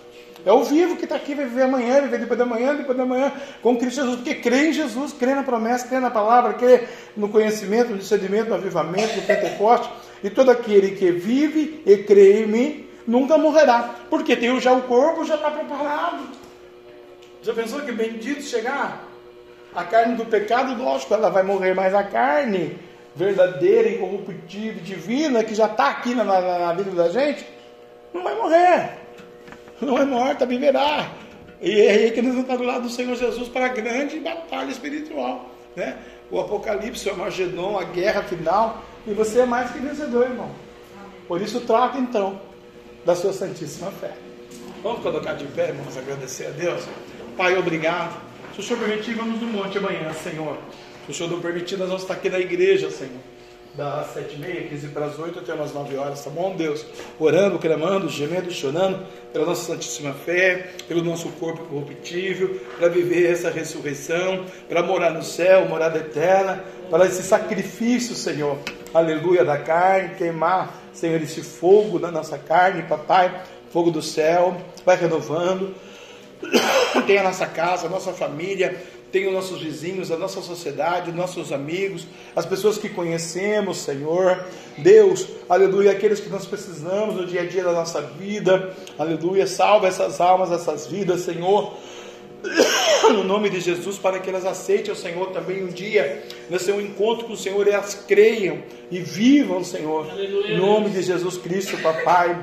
[0.46, 3.06] É o vivo que está aqui, vai viver amanhã, viver depois da manhã, depois da
[3.06, 6.88] manhã, com Cristo Jesus, porque crê em Jesus, crê na promessa, crê na palavra, crê
[7.16, 9.90] no conhecimento, no discernimento, no avivamento, no Pentecoste,
[10.24, 14.84] e todo aquele que vive e crê em mim, nunca morrerá, porque tem já o
[14.84, 16.24] corpo, já está preparado.
[17.42, 19.07] Já pensou que bendito chegar?
[19.78, 22.78] A carne do pecado, lógico, ela vai morrer, mas a carne
[23.16, 27.46] verdadeira, incorruptível, divina, que já está aqui na, na, na vida da gente,
[28.14, 29.08] não vai morrer
[29.82, 31.12] não é morta, viverá.
[31.62, 34.70] E é aí que nós estar do lado do Senhor Jesus para a grande batalha
[34.70, 35.50] espiritual.
[35.76, 35.98] Né?
[36.32, 38.84] O Apocalipse, o Armagedon, a guerra final.
[39.06, 40.52] E você é mais que vencedor, irmão.
[41.28, 42.40] Por isso, trata então
[43.06, 44.12] da sua Santíssima Fé.
[44.84, 46.84] Vamos colocar de pé, irmãos, agradecer a Deus.
[47.36, 48.27] Pai, obrigado.
[48.58, 50.58] Se o Senhor permitir, vamos no monte amanhã, Senhor.
[51.06, 53.22] Se o Senhor não permitir, nós vamos estar aqui na igreja, Senhor
[53.76, 56.84] das sete e meia, quinze para as oito até umas nove horas, tá bom, Deus?
[57.20, 63.52] Orando, clamando, gemendo, chorando pela nossa santíssima fé, pelo nosso corpo corruptível, para viver essa
[63.52, 68.58] ressurreição, para morar no céu, morada eterna, para esse sacrifício, Senhor,
[68.92, 74.98] aleluia, da carne, queimar, Senhor, esse fogo na nossa carne, papai, fogo do céu, vai
[74.98, 75.76] renovando,
[77.06, 81.16] tem a nossa casa, a nossa família, tem os nossos vizinhos, a nossa sociedade, os
[81.16, 84.44] nossos amigos, as pessoas que conhecemos, Senhor.
[84.78, 89.88] Deus, aleluia, aqueles que nós precisamos no dia a dia da nossa vida, aleluia, salva
[89.88, 91.74] essas almas, essas vidas, Senhor.
[93.08, 96.82] No nome de Jesus, para que elas aceitem o Senhor também um dia, no seu
[96.82, 98.58] encontro com o Senhor, e elas creiam
[98.92, 100.08] e vivam, Senhor.
[100.20, 102.38] Em nome de Jesus Cristo, Papai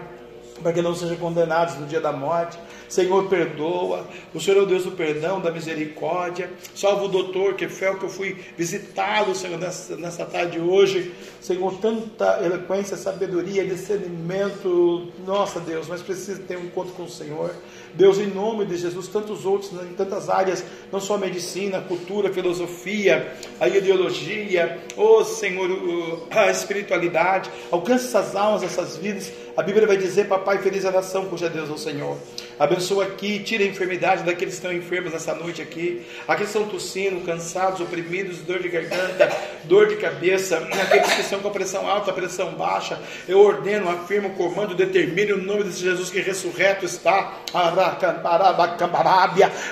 [0.62, 2.58] para que não sejam condenados no dia da morte.
[2.94, 4.06] Senhor, perdoa.
[4.32, 6.48] O Senhor é o Deus do perdão, da misericórdia.
[6.76, 11.12] Salva o doutor foi que eu fui visitá-lo, Senhor, nessa, nessa tarde hoje.
[11.40, 15.08] Senhor, tanta eloquência, sabedoria, discernimento.
[15.26, 17.50] Nossa, Deus, mas precisa ter um encontro com o Senhor.
[17.94, 22.32] Deus, em nome de Jesus, tantos outros, né, em tantas áreas, não só medicina, cultura,
[22.32, 29.32] filosofia, a ideologia, oh Senhor, a espiritualidade, alcance essas almas, essas vidas.
[29.56, 32.16] A Bíblia vai dizer, papai, feliz a nação cuja Deus é o Senhor.
[32.56, 36.06] Abençoa aqui, tira a enfermidade daqueles que estão enfermos nessa noite aqui.
[36.28, 39.28] Aqueles que estão tossindo, cansados, oprimidos, dor de garganta,
[39.64, 40.58] dor de cabeça.
[40.58, 42.96] Aqueles que estão com pressão alta, pressão baixa.
[43.26, 47.40] Eu ordeno, afirmo, comando, determino o nome desse Jesus que ressurreto está.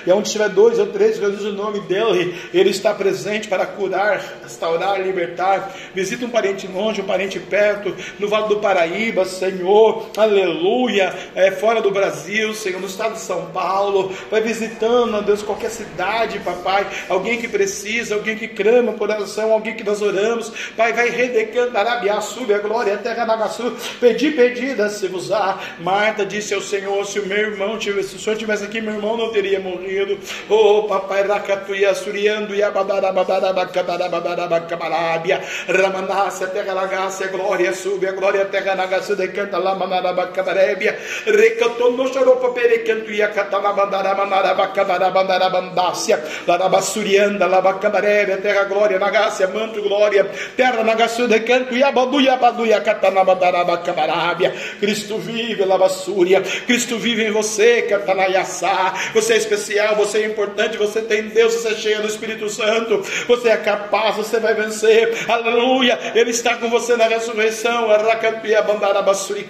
[0.05, 2.37] E onde tiver dois ou três, Jesus o nome dele.
[2.53, 5.73] Ele está presente para curar, restaurar, libertar.
[5.95, 10.11] Visita um parente longe, um parente perto, no Vale do Paraíba, Senhor.
[10.17, 11.15] Aleluia.
[11.37, 15.43] É, fora do Brasil, Senhor Senhor, no estado de São Paulo, vai visitando, ó Deus,
[15.43, 20.51] qualquer cidade, papai, alguém que precisa, alguém que clama por oração, alguém que nós oramos,
[20.77, 25.59] Pai, vai redecando, Arabiá, sube a glória, a terra Nagaçu, pedi, pedida, se vos há.
[25.81, 28.95] Marta disse ao Senhor, se o meu irmão tivesse, se o Senhor tivesse aqui, meu
[28.95, 30.19] irmão não teria morrido.
[30.49, 39.15] Oh, papai, Rakatuia, Suriando, Yabadarabadarabadarabadarabakabarabia, Ramanácia, terra Nagácia, glória, sube a glória, a terra Nagaçu,
[39.15, 50.83] decanta lá, Manarabacabarébia, recantou chorou, perecantuia catalabandarabandarabacabarabandarabandácia, larabassurianda, labacabarebe, terra glória, nagácia, manto glória, terra
[51.27, 59.37] de canto, iabaduia, baduia, catanabandarabacabarábia, Cristo vive, lavassúria, Cristo vive em você, catanaiaçá, você é
[59.37, 63.57] especial, você é importante, você tem Deus, você é cheio do Espírito Santo, você é
[63.57, 68.63] capaz, você vai vencer, aleluia, Ele está com você na ressurreição, arracantuia,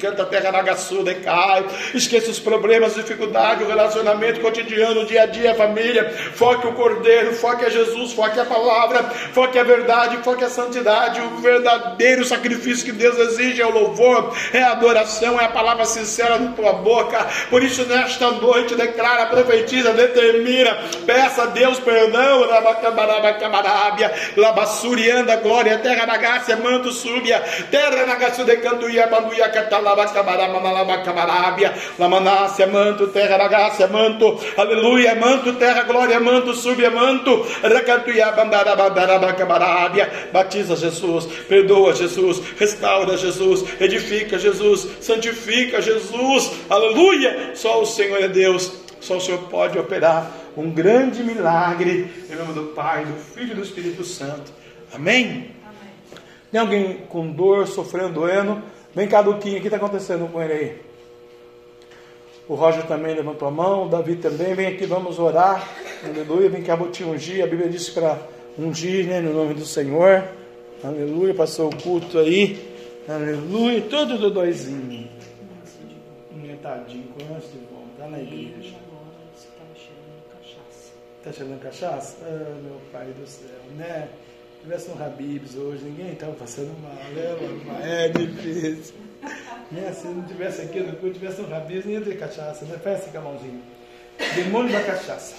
[0.00, 0.62] canta, terra
[1.02, 6.10] de cai, esqueça os problemas, dificuldades, o relacionamento cotidiano, o dia a dia, a família.
[6.34, 11.20] Foque o Cordeiro, foque a Jesus, foque a palavra, foque a verdade, foque a santidade.
[11.20, 15.84] O verdadeiro sacrifício que Deus exige é o louvor, é a adoração, é a palavra
[15.84, 17.26] sincera da tua boca.
[17.50, 22.46] Por isso, nesta noite, declara, profetiza, determina, peça a Deus perdão.
[24.36, 30.60] Labassurianda, glória, terra da graça, manto súbia, terra da graça de canduia, banduia, catalaba, cabarama,
[30.60, 37.46] nalaba, cabarábia, lamanácia, manto, terra da graça, manto, aleluia, manto, terra, glória, manto, subia, manto,
[38.76, 47.86] bandara, cabarábia, batiza Jesus, perdoa Jesus, restaura Jesus, edifica Jesus, santifica Jesus, aleluia, só o
[47.86, 53.04] Senhor é Deus, só o Senhor pode operar um grande milagre, em nome do Pai,
[53.04, 54.52] do Filho e do Espírito Santo,
[54.94, 55.50] amém?
[56.50, 58.62] Tem alguém com dor, sofrendo, doendo?
[58.94, 60.91] Vem cá, Duquinha, o que está acontecendo com ele aí?
[62.48, 64.54] O Roger também levantou a mão, o Davi também.
[64.54, 65.68] Vem aqui, vamos orar.
[66.04, 66.48] Aleluia.
[66.48, 67.42] Vem cá, vou te ungir.
[67.42, 68.18] A Bíblia diz para
[68.58, 70.24] ungir, né, no nome do Senhor.
[70.82, 71.34] Aleluia.
[71.34, 72.58] Passou o culto aí.
[73.08, 73.82] Aleluia.
[73.82, 75.08] Todo do doisinho.
[76.62, 77.84] Tadinho, conhece de bom.
[77.92, 78.76] Está na igreja.
[81.18, 82.16] Está cheirando cachaça?
[82.24, 84.08] Ah, meu pai do céu, né?
[84.62, 88.04] Se tivesse um Habibs hoje, ninguém estava passando mal, né?
[88.04, 88.94] É difícil.
[89.72, 89.92] Né?
[89.92, 92.78] Se não tivesse aqui no culto, tivesse um Habibs, nem ia ter cachaça, né?
[92.94, 93.60] Esse mãozinho.
[94.36, 95.34] Demônio da cachaça.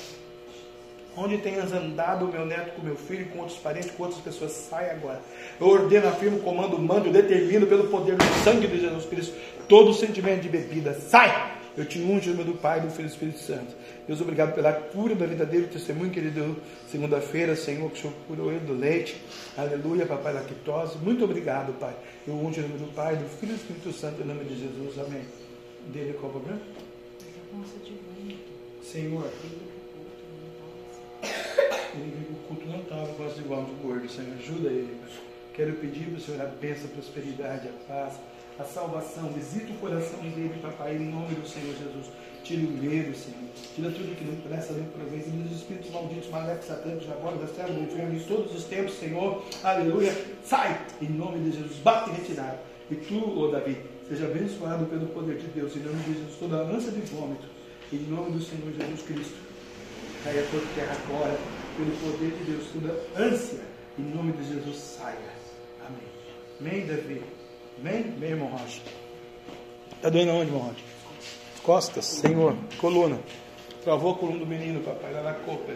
[1.16, 4.90] Onde tenhas andado meu neto com meu filho, com outros parentes, com outras pessoas, sai
[4.90, 5.22] agora.
[5.58, 9.34] Eu ordeno, afirmo, comando, mando, determino pelo poder do sangue de Jesus Cristo,
[9.70, 11.62] todo sentimento de bebida, sai!
[11.78, 13.74] Eu te unjo nome do Pai, do Filho e do Espírito Santo.
[14.08, 16.58] Deus, obrigado pela cura da vida dele, o testemunho que ele deu
[16.90, 19.16] segunda-feira, Senhor, que o Senhor curou ele do leite.
[19.58, 20.98] Aleluia, papai, lactose.
[20.98, 21.96] Muito obrigado, Pai.
[22.28, 24.60] Eu unjo no nome do Pai, do Filho e do Espírito Santo, em nome de
[24.60, 25.00] Jesus.
[25.00, 25.24] Amém.
[25.88, 26.62] Dele qual o problema?
[28.84, 29.30] Senhor.
[31.96, 34.34] Ele viu que o culto não estava quase igual de gordo, Senhor.
[34.38, 34.98] Ajuda ele.
[35.54, 38.14] Quero pedir para o Senhor a bênção, a prosperidade, a paz
[38.60, 39.30] a salvação.
[39.30, 42.08] Visita o coração dele, papai, em nome do Senhor Jesus.
[42.44, 43.40] Tire o medo, Senhor.
[43.74, 45.20] Tira tudo que não presta, não provém.
[45.20, 49.44] E os espíritos malditos, maléficos, satânicos, agora das trevas do inferno, todos os tempos, Senhor.
[49.64, 50.14] Aleluia.
[50.44, 51.78] Sai, em nome de Jesus.
[51.78, 52.60] Bate e retirar.
[52.92, 53.78] E tu, ó Davi,
[54.10, 55.76] seja abençoado pelo poder de Deus.
[55.76, 57.48] Em nome de Jesus, toda ânsia de vômito.
[57.94, 59.38] Em nome do Senhor Jesus Cristo.
[60.24, 61.38] Caia toda terra agora,
[61.78, 62.66] pelo poder de Deus.
[62.74, 63.62] Toda ânsia,
[63.98, 65.18] em nome de Jesus, saia.
[65.88, 66.08] Amém.
[66.60, 67.22] Amém, Davi.
[67.80, 68.14] Amém?
[68.18, 68.82] Amém, irmão Rocha.
[69.96, 70.93] Está doendo onde, irmão Rocha?
[71.64, 72.56] Costas, Senhor.
[72.78, 73.20] Coluna.
[73.84, 75.72] Travou a coluna do menino, papai, lá na copa.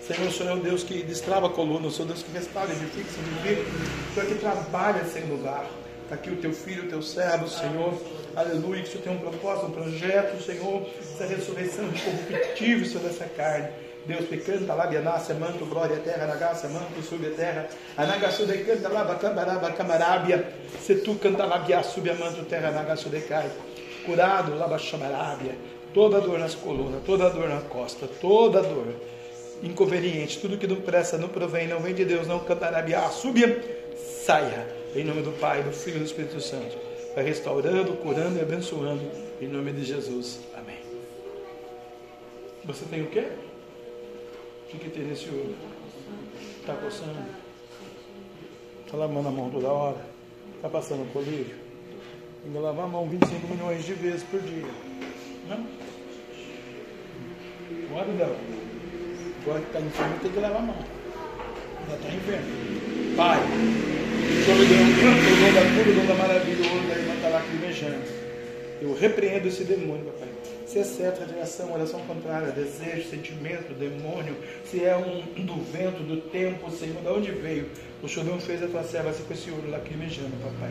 [0.00, 2.22] Senhor, o Senhor é o Deus que destrava a coluna, o Senhor é o Deus
[2.22, 3.08] que restaura, edifica.
[3.10, 5.66] O Senhor é que trabalha sem lugar.
[6.04, 7.92] Está aqui o teu filho, o teu servo, Senhor.
[8.36, 10.88] Aleluia, que o Senhor tem um propósito, um projeto, Senhor.
[11.00, 13.68] Essa ressurreição de corruptível, Senhor, dessa carne.
[14.06, 18.58] Deus que canta lá, Bianácia, manto, glória, terra, nagaça, manto, sube a terra, anagaçu de
[18.58, 23.20] canta lá, bacambaraba, camarábia, se tu canta lá, biá, sube a manto, terra, nagaçu de
[23.20, 23.48] cai,
[24.04, 25.56] curado, lá, baixamarábia,
[25.92, 28.94] toda dor nas colunas, toda dor na costa, toda dor,
[29.62, 33.92] inconveniente, tudo que não presta, não provém, não vem de Deus, não cantará, biá, subia,
[34.24, 36.76] saia, em nome do Pai, do Filho e do Espírito Santo,
[37.14, 39.02] vai restaurando, curando e abençoando,
[39.40, 40.78] em nome de Jesus, amém.
[42.64, 43.26] Você tem o quê?
[44.72, 45.54] O que tem nesse olho?
[46.60, 47.42] Está coçando?
[48.84, 50.06] Está lavando a mão toda hora?
[50.56, 51.61] Está passando colírio?
[52.42, 54.66] Tem que lavar a mão 25 milhões de vezes por dia.
[55.48, 55.64] Não?
[57.88, 58.36] Agora não.
[59.42, 60.76] Agora que está enfermo tem que lavar a mão.
[61.88, 63.16] Já está enfermo.
[63.16, 63.38] Pai,
[64.46, 64.58] deu o
[65.38, 68.22] dom da cura, o dom da maravilha, o olho da irmã está lacrimejando.
[68.80, 70.41] Eu repreendo esse demônio, papai.
[70.72, 76.16] Se é a direção, oração contrária, desejo, sentimento, demônio, se é um do vento, do
[76.30, 77.68] tempo, Senhor, de onde veio?
[78.02, 80.70] O Senhor não fez a tua serva assim com esse olho lacrimejando, papai.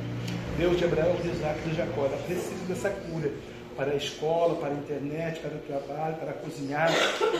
[0.58, 3.32] Deus de Abraão, de Isaac de Jacó, ela precisa dessa cura
[3.78, 6.92] para a escola, para a internet, para o trabalho, para cozinhar,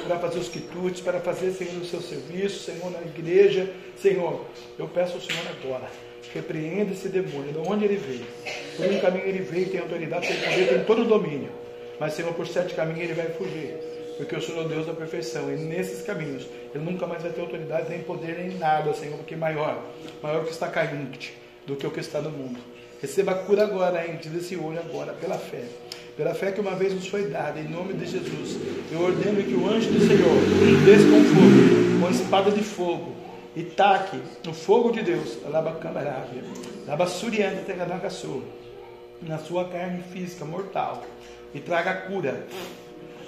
[0.06, 3.74] para fazer os quitutes, para fazer, Senhor, o seu serviço, Senhor, na igreja.
[4.00, 4.46] Senhor,
[4.78, 5.90] eu peço ao Senhor agora,
[6.32, 8.28] repreenda esse demônio, de onde ele veio.
[8.78, 11.61] Por um caminho ele veio, tem autoridade, tem poder, tem todo o domínio.
[12.02, 13.76] Mas, Senhor, por sete caminhos ele vai fugir.
[14.18, 15.54] Porque o Senhor é o Deus da perfeição.
[15.54, 19.36] E nesses caminhos, ele nunca mais vai ter autoridade, nem poder, nem nada, Senhor, porque
[19.36, 19.86] maior,
[20.20, 21.16] maior que está caindo
[21.68, 22.60] do que o que está no mundo.
[23.00, 24.20] Receba a cura agora, hein?
[24.20, 25.62] Desse olho agora, pela fé.
[26.18, 28.58] Pela fé que uma vez nos foi dada, em nome de Jesus.
[28.92, 33.16] Eu ordeno que o anjo do Senhor desça com fogo, com espada de fogo,
[33.56, 36.42] e taque no fogo de Deus, alabacamarávia,
[36.88, 38.42] labassurianda, tegadagaçu,
[39.22, 41.04] na sua carne física mortal,
[41.54, 42.46] e traga a cura,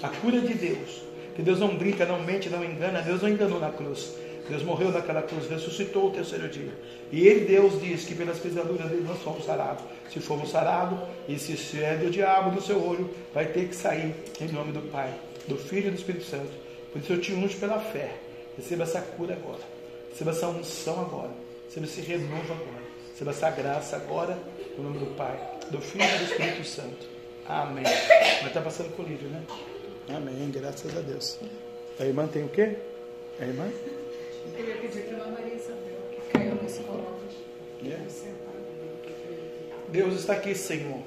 [0.01, 1.01] a cura de Deus.
[1.35, 4.13] Que Deus não brinca, não mente, não engana, Deus não enganou na cruz.
[4.47, 6.71] Deus morreu naquela cruz, ressuscitou o terceiro dia.
[7.11, 9.83] E ele, Deus, diz que pelas pisaduras dele nós somos sarados.
[10.11, 14.13] Se formos sarados, e se é do diabo do seu olho, vai ter que sair
[14.41, 15.13] em nome do Pai,
[15.47, 16.51] do Filho e do Espírito Santo.
[16.91, 18.11] Por isso eu te unjo pela fé.
[18.57, 19.61] Receba essa cura agora.
[20.11, 21.31] Receba essa unção agora.
[21.67, 22.83] Receba esse renovo agora.
[23.11, 24.37] Receba essa graça agora,
[24.77, 25.39] no nome do Pai,
[25.71, 27.12] do Filho e do Espírito Santo.
[27.47, 27.83] Amém.
[27.83, 29.43] Mas está passando colírio, né?
[30.09, 30.49] Amém.
[30.51, 31.39] Graças a Deus.
[31.99, 32.77] A irmã tem o quê?
[33.39, 33.69] A irmã?
[34.57, 37.19] Eu ia pedir para a Maria Isabel, que caiu nesse colo.
[37.81, 38.05] Yeah.
[39.89, 41.01] Deus está aqui, Senhor.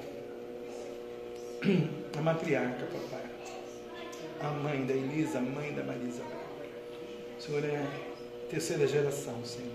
[2.17, 3.25] A matriarca, papai.
[4.39, 6.37] A mãe da Elisa, a mãe da Maria Isabel.
[7.37, 7.85] O Senhor é
[8.49, 9.71] terceira geração, Senhor.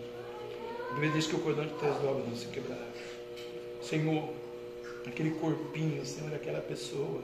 [0.90, 2.86] A Bíblia diz que o cordão de três dobras não se quebrará.
[3.82, 4.28] Senhor,
[5.06, 7.22] aquele corpinho, Senhor, aquela pessoa,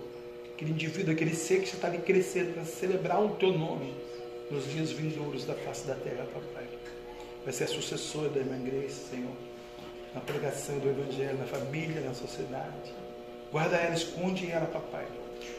[0.52, 3.94] aquele indivíduo, aquele ser que está ali crescendo para celebrar o teu nome
[4.50, 6.66] nos dias vindouros da face da terra, papai.
[7.44, 9.32] Vai ser a sucessora da irmã Grace, Senhor,
[10.14, 12.92] na pregação do Evangelho, na família, na sociedade.
[13.52, 15.06] Guarda ela, esconde ela, papai.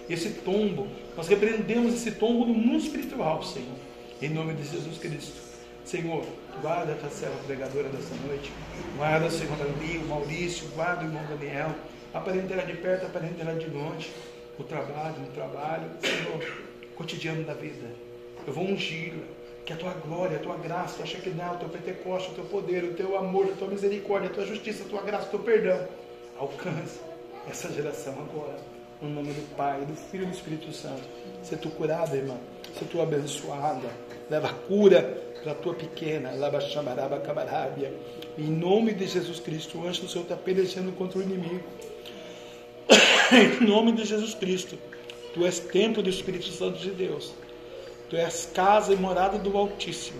[0.10, 3.76] Esse tombo, nós repreendemos esse tombo no mundo espiritual, Senhor,
[4.22, 5.50] em nome de Jesus Cristo.
[5.86, 6.24] Senhor,
[6.62, 8.52] guarda a tua serva pregadora dessa noite,
[8.98, 11.74] guarda, Senhor, o Maurício, guarda o irmão Daniel,
[12.14, 14.12] a parentela de perto, a parentela de longe,
[14.58, 16.64] o trabalho, no trabalho, Senhor,
[16.96, 17.88] cotidiano da vida.
[18.46, 19.14] Eu vou ungir
[19.66, 22.46] que a tua glória, a tua graça, a tua Shekinah, o teu Pentecoste, o teu
[22.46, 25.40] poder, o teu amor, a tua misericórdia, a tua justiça, a tua graça, o teu
[25.40, 25.88] perdão,
[26.40, 27.00] alcance
[27.50, 28.58] essa geração agora.
[29.02, 31.04] No nome do Pai, do Filho e do Espírito Santo.
[31.42, 32.36] Se tu curada, irmã.
[32.78, 33.88] Se tu abençoada.
[34.30, 35.02] Leva cura
[35.42, 36.32] para tua pequena.
[36.32, 36.60] Lava
[37.20, 37.94] cabarábia.
[38.38, 41.64] Em nome de Jesus Cristo, anjo do Senhor está pelejando contra o inimigo.
[43.32, 44.78] Em nome de Jesus Cristo.
[45.34, 47.34] Tu és templo do Espírito Santo de Deus.
[48.10, 50.20] Tu és casa e morada do Altíssimo.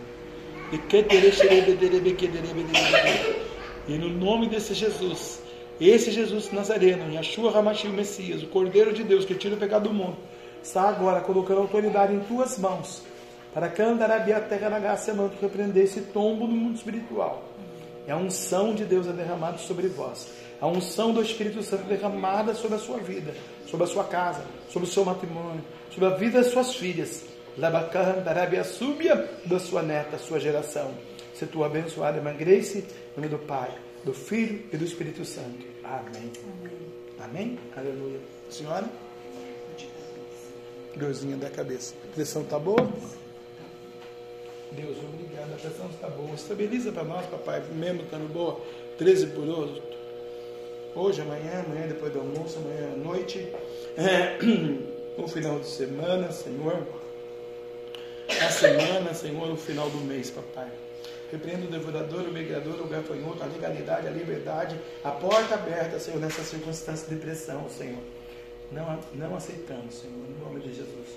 [3.88, 5.42] E no nome desse Jesus,
[5.82, 9.90] esse Jesus Nazareno, Yeshua Hamashi, o Messias, o Cordeiro de Deus que tira o pecado
[9.90, 10.18] do mundo,
[10.62, 13.02] está agora colocando autoridade em tuas mãos
[13.54, 17.44] para candarabia a terra na graça mão repreender esse tombo no mundo espiritual.
[18.08, 20.28] E a unção de Deus é derramada sobre vós.
[20.62, 23.34] A unção do Espírito Santo derramada sobre a sua vida,
[23.68, 27.24] sobre a sua casa, sobre o seu matrimônio, sobre a vida das suas filhas.
[27.58, 30.94] Labacan, Darabia, súbia da sua neta, sua geração.
[31.34, 32.86] Se tu abençoada, irmã Grace, em
[33.16, 35.66] nome do Pai, do Filho e do Espírito Santo.
[35.84, 36.32] Amém.
[36.62, 37.00] Amém.
[37.20, 37.60] Amém?
[37.76, 38.20] Aleluia.
[38.50, 38.86] Senhora?
[40.96, 41.94] Dorzinha da cabeça.
[42.04, 42.90] A pressão está boa?
[44.72, 45.54] Deus, obrigado.
[45.54, 46.34] A pressão está boa.
[46.34, 48.60] Estabiliza para nós, papai, mesmo estando boa.
[48.98, 49.99] 13 por 8.
[50.96, 53.48] Hoje, amanhã, amanhã depois do almoço, amanhã à noite.
[53.98, 54.38] É,
[55.18, 56.86] o final de semana, Senhor
[58.42, 60.70] a semana, Senhor, o final do mês, papai.
[61.32, 66.20] Repreendo o devorador, o migrador, o gafanhoto, a legalidade, a liberdade, a porta aberta, Senhor,
[66.20, 68.02] nessa circunstância de pressão, Senhor.
[68.72, 71.08] Não, não aceitamos, Senhor, em nome de Jesus.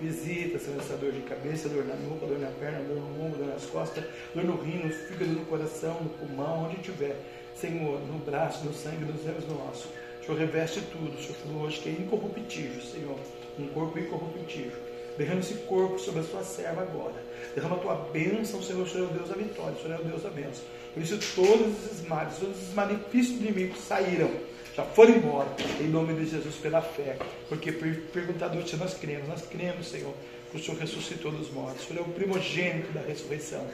[0.00, 3.38] Visita, Senhor, essa dor de cabeça, dor na nuca, dor na perna, dor no ombro,
[3.38, 4.04] dor nas costas,
[4.34, 7.16] dor no rim, no fígado, no coração, no pulmão, onde tiver.
[7.60, 9.88] Senhor, no braço, no sangue, nos ramos, no osso.
[10.20, 11.16] O Senhor reveste tudo.
[11.16, 13.18] O Senhor falou hoje que é incorruptível, Senhor.
[13.58, 14.88] Um corpo incorruptível
[15.18, 17.20] Derrama esse corpo sobre a sua serva agora.
[17.52, 20.00] Derrama a tua bênção, Senhor, o Senhor é o Deus da vitória, o Senhor é
[20.00, 20.62] o Deus da bênção.
[20.94, 24.30] Por isso, todos esses males, todos esses malefícios do inimigo saíram,
[24.76, 25.48] já foram embora,
[25.80, 27.16] em nome de Jesus, pela fé.
[27.48, 30.14] Porque perguntador, se nós cremos, nós cremos, Senhor,
[30.54, 31.84] o Senhor ressuscitou dos mortos.
[31.84, 33.64] O Senhor é o primogênito da ressurreição.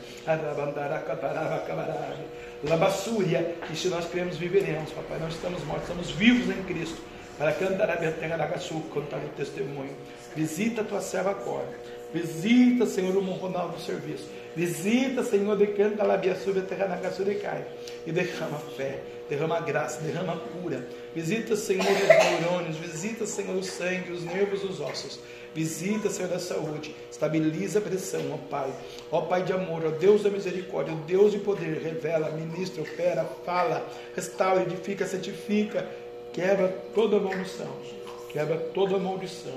[2.64, 3.54] Labassúria.
[3.72, 5.18] E se nós cremos, viveremos, papai.
[5.18, 7.00] Nós estamos mortos, estamos vivos em Cristo.
[7.38, 8.46] Para cantar a terra da
[8.90, 9.94] contar o testemunho.
[10.36, 11.68] Visita a tua serva agora.
[12.12, 14.28] Visita, Senhor, o monronal do serviço.
[14.54, 16.06] Visita, Senhor, de canta a
[16.36, 17.66] sobre a terra na de cai.
[18.06, 20.86] E derrama fé, derrama graça, derrama cura.
[21.12, 22.76] Visita, Senhor, os neurônios.
[22.76, 25.18] Visita, Senhor, o sangue, os nervos, os ossos.
[25.54, 26.94] Visita, Senhor da saúde.
[27.10, 28.72] Estabiliza a pressão, ó Pai.
[29.10, 31.80] Ó Pai de amor, ó Deus da misericórdia, ó Deus de poder.
[31.80, 33.86] Revela, ministra, opera, fala,
[34.16, 35.86] restaura, edifica, santifica.
[36.32, 37.70] Quebra toda maldição.
[38.32, 39.54] Quebra toda maldição.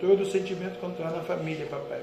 [0.00, 2.02] Todo sentimento contrário na família, papai.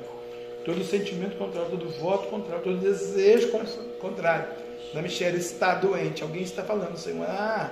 [0.64, 3.52] Todo sentimento contrário, todo voto contrário, todo desejo
[4.00, 4.46] contrário.
[4.94, 6.24] Da Michelle está doente.
[6.24, 7.26] Alguém está falando, Senhor.
[7.28, 7.72] Ah,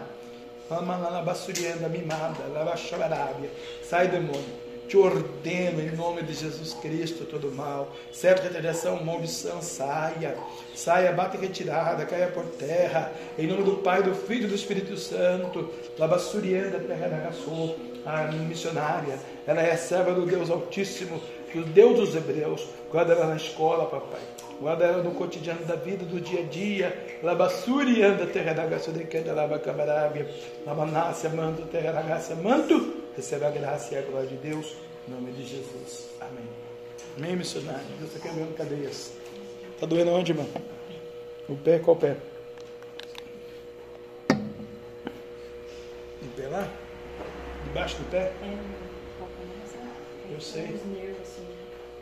[0.70, 2.44] ama lá na mimada,
[2.78, 3.50] chavarábia.
[3.84, 4.70] Sai, demônio.
[4.90, 10.36] Te ordeno em nome de Jesus Cristo todo mal, certa retaliação, maldição, saia,
[10.76, 14.98] saia, bate retirada, caia por terra, em nome do Pai, do Filho e do Espírito
[14.98, 17.20] Santo, labassurianda, terra da
[18.04, 21.22] a missionária, ela é serva do Deus Altíssimo,
[21.54, 24.22] do Deus dos Hebreus, guarda ela na escola, papai,
[24.60, 28.92] guarda ela no cotidiano da vida, do dia a dia, labassuri anda, terra da graça
[28.92, 30.30] de canta, lava cabarábia,
[30.66, 34.76] labanácia, manto, terra da graça, manto, receba a graça e a glória de Deus,
[35.08, 36.10] em nome de Jesus.
[36.20, 36.46] Amém.
[37.18, 37.86] Amém, missionário.
[38.00, 39.14] Deus está quebrando cadeias.
[39.74, 40.48] Está doendo onde, irmão?
[41.48, 42.16] O pé, qual pé?
[46.22, 46.68] O pé lá?
[47.66, 48.32] Debaixo do pé?
[50.32, 50.80] Eu sei.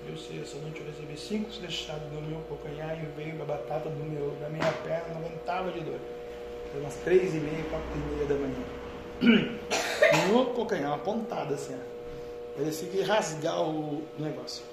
[0.08, 3.90] Eu sei, essa noite eu recebi cinco fechados no meu calcanhar e veio a batata
[3.90, 6.00] do meu, da minha perna, não aguentava de dor.
[6.72, 9.58] Foi umas três e meia, quatro e meia da manhã.
[10.32, 12.58] No calcanhar, uma pontada assim, ó.
[12.58, 14.64] Parecia que rasgar o negócio.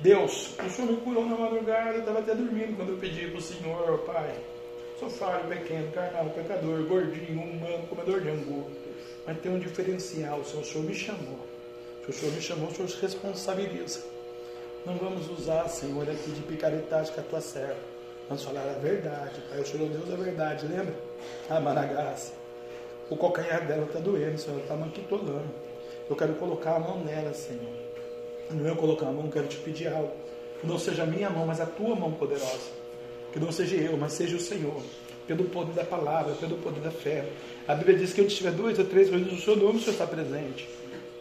[0.00, 3.38] Deus, o Senhor me curou na madrugada, eu estava até dormindo quando eu pedi para
[3.38, 4.34] o Senhor, Pai,
[4.98, 8.70] sou falho, pequeno, carnal, pecador, gordinho, humano, comedor de angu.
[9.26, 11.38] Mas tem um diferencial, o Senhor me chamou.
[12.04, 14.11] Se o Senhor me chamou, o Senhor se responsabiliza.
[14.84, 17.76] Não vamos usar, Senhor, aqui de picaretagem com a tua serva.
[18.28, 19.60] Vamos falar a verdade, Pai.
[19.60, 20.94] O Senhor é Deus da verdade, lembra?
[21.48, 22.32] A Managaça.
[23.08, 25.54] O calcanhar dela está doendo, Senhor, está manquitolando.
[26.10, 27.72] Eu quero colocar a mão nela, Senhor.
[28.50, 30.10] Não eu colocar a mão, quero te pedir algo.
[30.60, 32.72] Que não seja a minha mão, mas a tua mão poderosa.
[33.32, 34.82] Que não seja eu, mas seja o Senhor.
[35.28, 37.24] Pelo poder da palavra, pelo poder da fé.
[37.68, 39.92] A Bíblia diz que onde estiver dois ou três vezes o Senhor nome, o Senhor
[39.92, 40.68] está presente.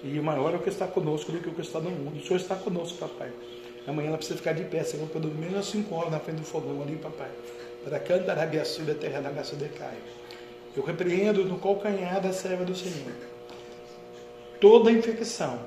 [0.04, 2.18] E o maior é o que está conosco do que o que está no mundo.
[2.18, 3.32] O Senhor está conosco, papai.
[3.88, 6.82] Amanhã ela precisa ficar de pé, Senhor, pelo menos 5 horas na frente do fogão
[6.82, 7.30] ali, papai.
[7.84, 9.98] Para cantar a da terra da graça de Caio.
[10.76, 13.12] Eu repreendo no calcanhar da serva do Senhor
[14.62, 15.60] toda infecção,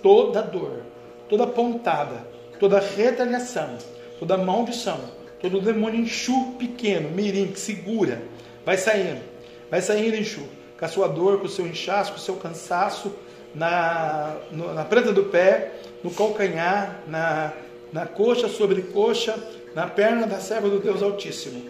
[0.00, 0.82] toda dor,
[1.28, 2.24] toda pontada,
[2.60, 3.76] toda retaliação,
[4.20, 5.00] toda maldição,
[5.40, 8.22] todo demônio enxu pequeno, mirim, que segura,
[8.64, 9.20] vai saindo,
[9.68, 10.42] vai saindo enxu,
[10.78, 13.12] com a sua dor, com o seu inchaço, com o seu cansaço,
[13.54, 15.72] na, no, na planta do pé,
[16.02, 17.52] no calcanhar, na,
[17.92, 19.34] na coxa sobre coxa,
[19.74, 21.62] na perna da serva do Deus Altíssimo.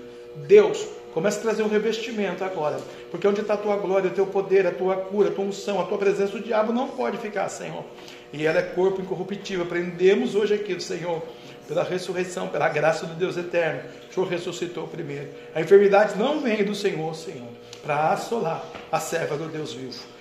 [0.47, 2.77] Deus, começa a trazer um revestimento agora,
[3.11, 5.81] porque onde está a tua glória, o teu poder, a tua cura, a tua unção,
[5.81, 7.85] a tua presença, o diabo não pode ficar, Senhor.
[8.33, 9.65] E ela é corpo incorruptível.
[9.65, 11.23] Aprendemos hoje aqui, Senhor,
[11.67, 13.83] pela ressurreição, pela graça do Deus eterno.
[14.11, 15.29] O Senhor ressuscitou primeiro.
[15.55, 17.49] A enfermidade não vem do Senhor, Senhor,
[17.83, 20.16] para assolar a serva do Deus vivo.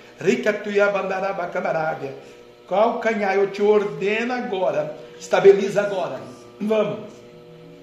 [2.68, 4.95] Calcanhar, eu te ordeno agora.
[5.20, 6.20] Estabiliza agora.
[6.59, 7.11] Vamos.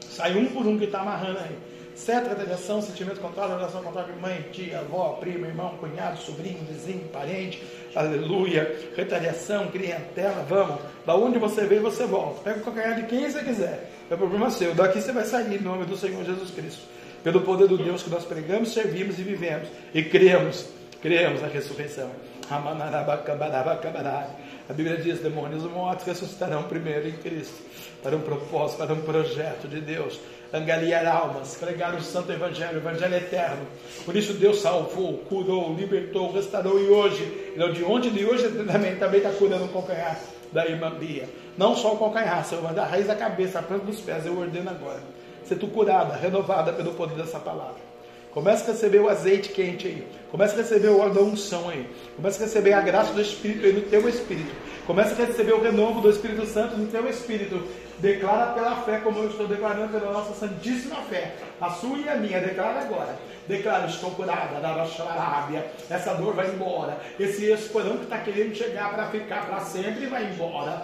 [0.08, 1.56] Sai um por um que está amarrando aí.
[1.94, 7.62] Certa retaliação, sentimento contrário, relação contrária mãe, tia, avó, primo, irmão, cunhado, sobrinho, vizinho, parente.
[7.94, 8.90] Aleluia.
[8.96, 10.80] Retaliação, clientela, vamos.
[11.06, 12.40] Da onde você veio, você volta.
[12.40, 13.90] Pega o calcanhar de quem você quiser.
[14.10, 14.74] É problema seu.
[14.74, 16.82] Daqui você vai sair em nome do Senhor Jesus Cristo.
[17.22, 19.68] Pelo poder do Deus que nós pregamos, servimos e vivemos.
[19.94, 20.66] E cremos.
[21.02, 22.08] Cremos na ressurreição.
[22.48, 27.60] A Bíblia diz: demônios mortos ressuscitarão primeiro em Cristo,
[28.02, 30.20] para um propósito, para um projeto de Deus.
[30.54, 33.66] Angariar almas, pregar o santo evangelho, o evangelho eterno.
[34.04, 39.32] Por isso Deus salvou, curou, libertou, restaurou e hoje, de onde de hoje também está
[39.32, 40.20] curando o calcanhar
[40.52, 41.28] da irmã Bia.
[41.58, 44.70] Não só o calcanhar, mas da raiz da cabeça, a planta dos pés, eu ordeno
[44.70, 45.00] agora.
[45.44, 47.91] Ser tu curada, renovada pelo poder dessa palavra.
[48.32, 50.06] Começa a receber o azeite quente aí.
[50.30, 51.86] Começa a receber o óleo da unção aí.
[52.16, 54.50] Começa a receber a graça do Espírito aí no teu espírito.
[54.86, 57.62] Começa a receber o renovo do Espírito Santo no teu espírito.
[57.98, 61.34] Declara pela fé, como eu estou declarando pela nossa santíssima fé.
[61.62, 62.40] A sua e a minha.
[62.40, 63.16] Declara agora.
[63.46, 65.66] Declara, estou curada, Arábia.
[65.90, 66.96] Essa dor vai embora.
[67.18, 70.82] Esse esporão que está querendo chegar para ficar para sempre vai embora.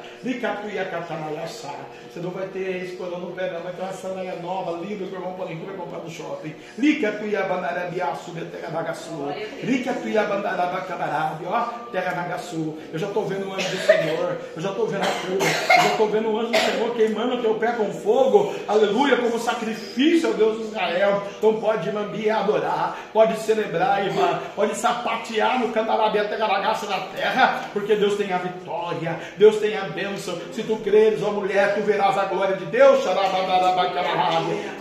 [2.10, 3.60] Você não vai ter esporão no pé, não.
[3.60, 6.54] Vai ter uma sandália nova, linda, que o irmão Paulinho vai comprar no shopping.
[6.76, 9.32] Licatuiabandarabiaçu, terra nagaçu.
[9.62, 11.60] Licatuiabandarabacabarabia, ó,
[11.90, 12.76] terra nagaçu.
[12.92, 14.36] Eu já estou vendo o anjo do Senhor.
[14.56, 15.44] Eu já estou vendo a cura.
[15.76, 18.54] Eu já estou vendo o anjo do Senhor queimando teu pé com fogo.
[18.66, 21.22] Aleluia, como sacrifício ao Deus de Israel.
[21.36, 27.64] Então pode mambiar adorar, pode celebrar, irmã, pode sapatear no cantarabia até garagaça da terra,
[27.72, 30.38] porque Deus tem a vitória, Deus tem a bênção.
[30.52, 33.04] Se tu creres, ó mulher, tu verás a glória de Deus.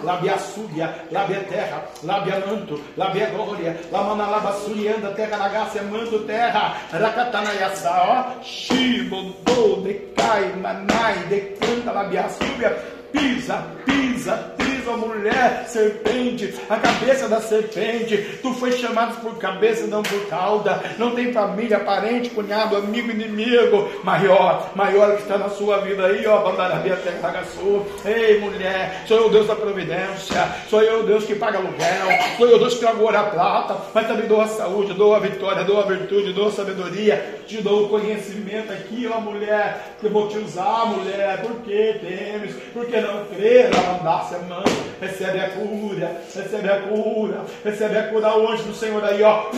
[0.04, 8.06] Labia súbia, labia terra, labia manto, labia glória, lamanalaba surianda, terra nagaça, manto terra, racatanaiaçá,
[8.08, 12.70] ó, shibodô, decai, manai, decanta, labia súbia,
[13.12, 14.57] pisa, pisa,
[14.88, 18.40] pisa, mulher, serpente, a cabeça da serpente.
[18.42, 20.82] Tu foi chamado por cabeça, não por cauda.
[20.98, 23.90] Não tem família, parente, cunhado, amigo, inimigo.
[24.04, 27.86] Maior, maior que está na sua vida aí, ó, Bandarabia Terra Sul.
[28.06, 30.48] Ei, mulher, sou eu Deus da providência.
[30.70, 32.08] Sou eu Deus que paga aluguel.
[32.38, 35.64] Sou eu Deus que trago a prata, mas também dou a saúde, dou a vitória,
[35.64, 37.42] dou a virtude, dou a sabedoria.
[37.48, 41.42] Te dou o conhecimento aqui, ó, mulher, que eu vou te usar, mulher.
[41.42, 42.56] Por que temes?
[42.74, 44.64] Porque não crê, lavandasse a mão,
[45.00, 49.50] recebe a cura, recebe a cura, recebe a cura hoje do Senhor aí, ó.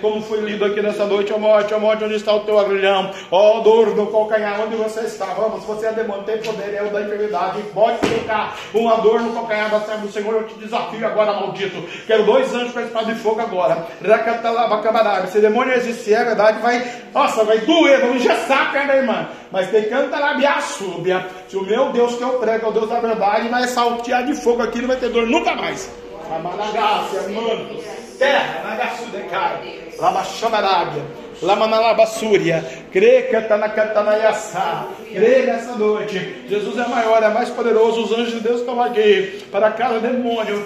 [0.00, 3.10] Como foi lido aqui nessa noite, ó morte, ó morte, onde está o teu agrilhão,
[3.30, 6.90] ó dor no calcanhar, onde você está, vamos, você é demônio, tem poder, é o
[6.90, 11.06] da enfermidade, pode colocar uma dor no calcanhar da serva do Senhor, eu te desafio
[11.06, 16.24] agora, maldito, quero dois anjos para espada de fogo agora, racatalabacabarária, se demônio existir, é
[16.24, 16.84] verdade, vai,
[17.14, 19.28] nossa, vai doer, vai engessar a perna irmã.
[19.50, 21.26] Mas tem canta na súbia.
[21.48, 24.34] Se o meu Deus que eu prego é o Deus da verdade, vai saltear de
[24.34, 25.90] fogo aqui, não vai ter dor nunca mais.
[26.34, 27.76] Amanagácia, mano,
[28.18, 31.02] terra, nagaçu decai, labaxamarábia.
[31.42, 32.62] Lamanalabassúria,
[32.92, 36.44] crê cantanacantanayassá, crê nessa noite.
[36.48, 38.02] Jesus é maior, é mais poderoso.
[38.02, 40.64] Os anjos de Deus estão aqui para cada demônio.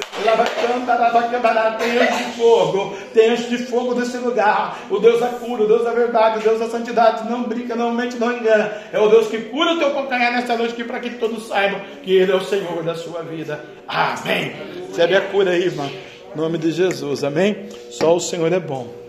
[1.79, 4.79] Tem anjo de fogo, tem anjo de fogo nesse lugar.
[4.91, 7.31] O Deus da cura, o Deus da verdade, o Deus da santidade.
[7.31, 8.73] Não brinca, não mente, não engana.
[8.93, 12.17] É o Deus que cura o teu calcanhar nesta noite, para que todos saibam que
[12.17, 13.65] Ele é o Senhor da sua vida.
[13.87, 14.53] Amém.
[14.89, 15.89] Recebe a cura aí, irmão.
[16.35, 17.69] Em nome de Jesus, amém?
[17.91, 19.04] Só o Senhor é bom.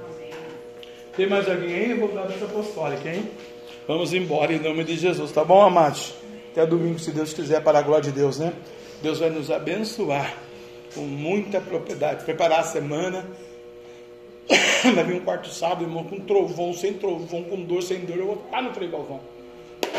[1.15, 1.93] Tem mais alguém aí?
[1.93, 3.29] Vou dar essa apostólica, hein?
[3.87, 6.13] Vamos embora em nome de Jesus, tá bom, amados?
[6.51, 8.51] Até domingo, se Deus quiser, para a glória de Deus, né?
[9.01, 10.35] Deus vai nos abençoar
[10.93, 12.25] com muita propriedade.
[12.25, 13.25] Preparar a semana.
[14.93, 18.17] Vai vir um quarto sábado, irmão, com trovão, sem trovão, com dor, sem dor.
[18.17, 19.19] Eu vou estar no trem Galvão.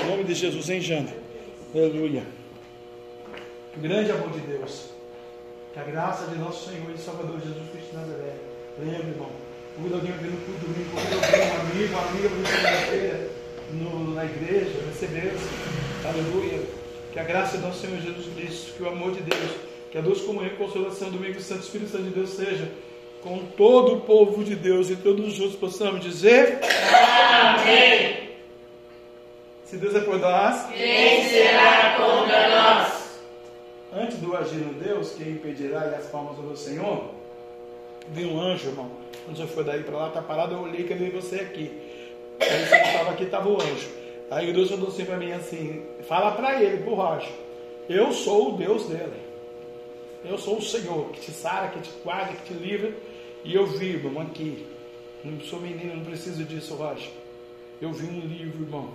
[0.04, 1.12] Em nome de Jesus, hein, Jana?
[1.74, 2.22] Aleluia.
[3.76, 4.90] Grande amor de Deus.
[5.74, 8.34] Que a graça de nosso Senhor e Salvador Jesus Cristo de Nazaré.
[8.78, 9.45] Lembra, irmão
[9.76, 13.30] Convido alguém vir no culto domingo, convido alguém, um amigo, uma amiga para segunda-feira
[14.14, 15.32] na igreja, receber
[16.02, 16.62] Aleluia.
[17.12, 19.50] Que a graça do nosso Senhor Jesus Cristo, que o amor de Deus,
[19.90, 22.72] que a doce comunhão e consolação do domingo Santo Espírito Santo de Deus seja
[23.22, 26.58] com todo o povo de Deus e todos juntos possamos dizer
[27.30, 28.30] Amém.
[29.66, 33.20] Se Deus é por nós, quem será contra nós?
[33.92, 37.10] Antes do agir no Deus, quem impedirá e as palmas do Senhor?
[38.08, 40.92] Vi um anjo, irmão quando você foi daí para lá, tá parado, eu olhei que
[40.92, 41.70] eu vi você aqui.
[42.40, 43.90] Aí você estava aqui, estava o anjo.
[44.30, 47.30] Aí Deus falou assim para mim assim, fala para ele, pro Rocha,
[47.88, 49.26] eu sou o Deus dele.
[50.24, 52.92] Eu sou o Senhor, que te sara, que te guarda, que te livra.
[53.44, 54.66] E eu vi, irmão, aqui.
[55.24, 57.10] Não sou menino, não preciso disso, Rocha.
[57.80, 58.90] Eu vi um livro, irmão.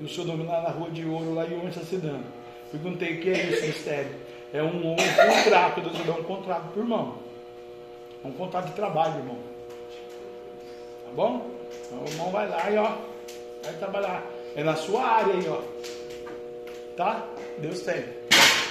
[0.00, 2.24] E o seu nome lá na rua de ouro, lá e se dando.
[2.70, 4.10] Perguntei o que é esse mistério.
[4.52, 7.18] É um, um contrato, Deus dá um contrato por irmão.
[8.24, 9.55] É um contrato de trabalho, irmão
[11.16, 11.50] bom?
[11.86, 12.92] Então, o irmão vai lá e ó,
[13.64, 14.22] vai trabalhar.
[14.54, 15.62] É na sua área aí, ó.
[16.96, 17.26] Tá?
[17.58, 18.04] Deus tem.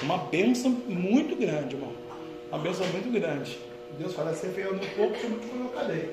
[0.01, 1.91] Uma bênção muito grande, irmão.
[2.49, 3.57] Uma bênção muito grande.
[3.97, 6.09] Deus fala, você veio no pouco, você muito eu cadê?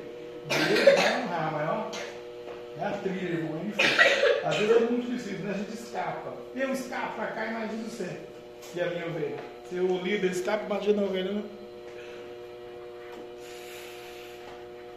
[0.48, 1.90] Deus vai honrar, mas ó.
[2.80, 3.60] É a trilha, irmão.
[3.66, 3.82] Enfim.
[4.44, 5.52] Às vezes é muito difícil, né?
[5.54, 6.32] A gente escapa.
[6.54, 8.08] Eu escapo pra cá, imagina você.
[8.74, 9.36] E a minha ovelha.
[9.68, 11.42] Se o líder escapa, imagina a ovelha, né?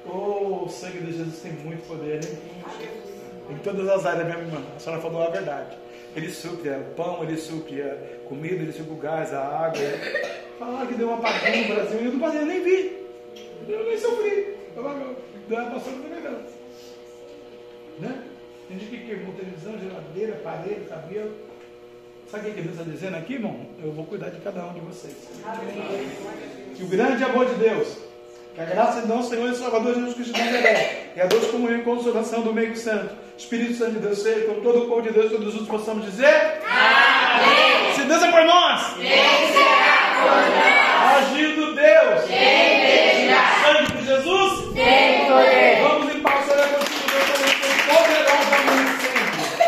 [0.08, 2.38] Oh, o sangue de Jesus tem muito poder, hein?
[3.49, 4.64] Em todas as áreas, minha irmã.
[4.76, 5.78] A senhora falou a verdade.
[6.16, 7.95] Ele supre o pão, ele supre a
[8.28, 9.82] comida, ele supre o gás, a água.
[10.58, 13.06] Falar que deu uma apagão no Brasil, eu não passei, eu nem vi.
[13.68, 14.56] Eu nem sofri.
[14.76, 16.39] Não passando também não.
[17.99, 18.24] Né?
[18.68, 21.32] Tem gente que queimou televisão, geladeira, parede, cabelo.
[22.32, 23.68] Sabe o que Deus está dizendo aqui, irmão?
[23.84, 25.16] Eu vou cuidar de cada um de vocês.
[25.45, 26.10] Amém.
[26.76, 27.97] Que o grande amor de Deus,
[28.56, 31.47] que a graça de nosso Senhor e Salvador Jesus Cristo de Nazaré e a doce
[31.47, 35.01] comunhão e consolação do meio santo, Espírito Santo de Deus seja com todo o povo
[35.01, 37.93] de Deus, todos os possamos dizer: Amém!
[37.95, 39.08] Se Deus é por nós, quem
[39.51, 41.34] será por nós?
[41.34, 43.16] Agindo Deus, quem
[43.62, 45.82] sangue de Jesus, tem poder.
[45.82, 46.05] Vamos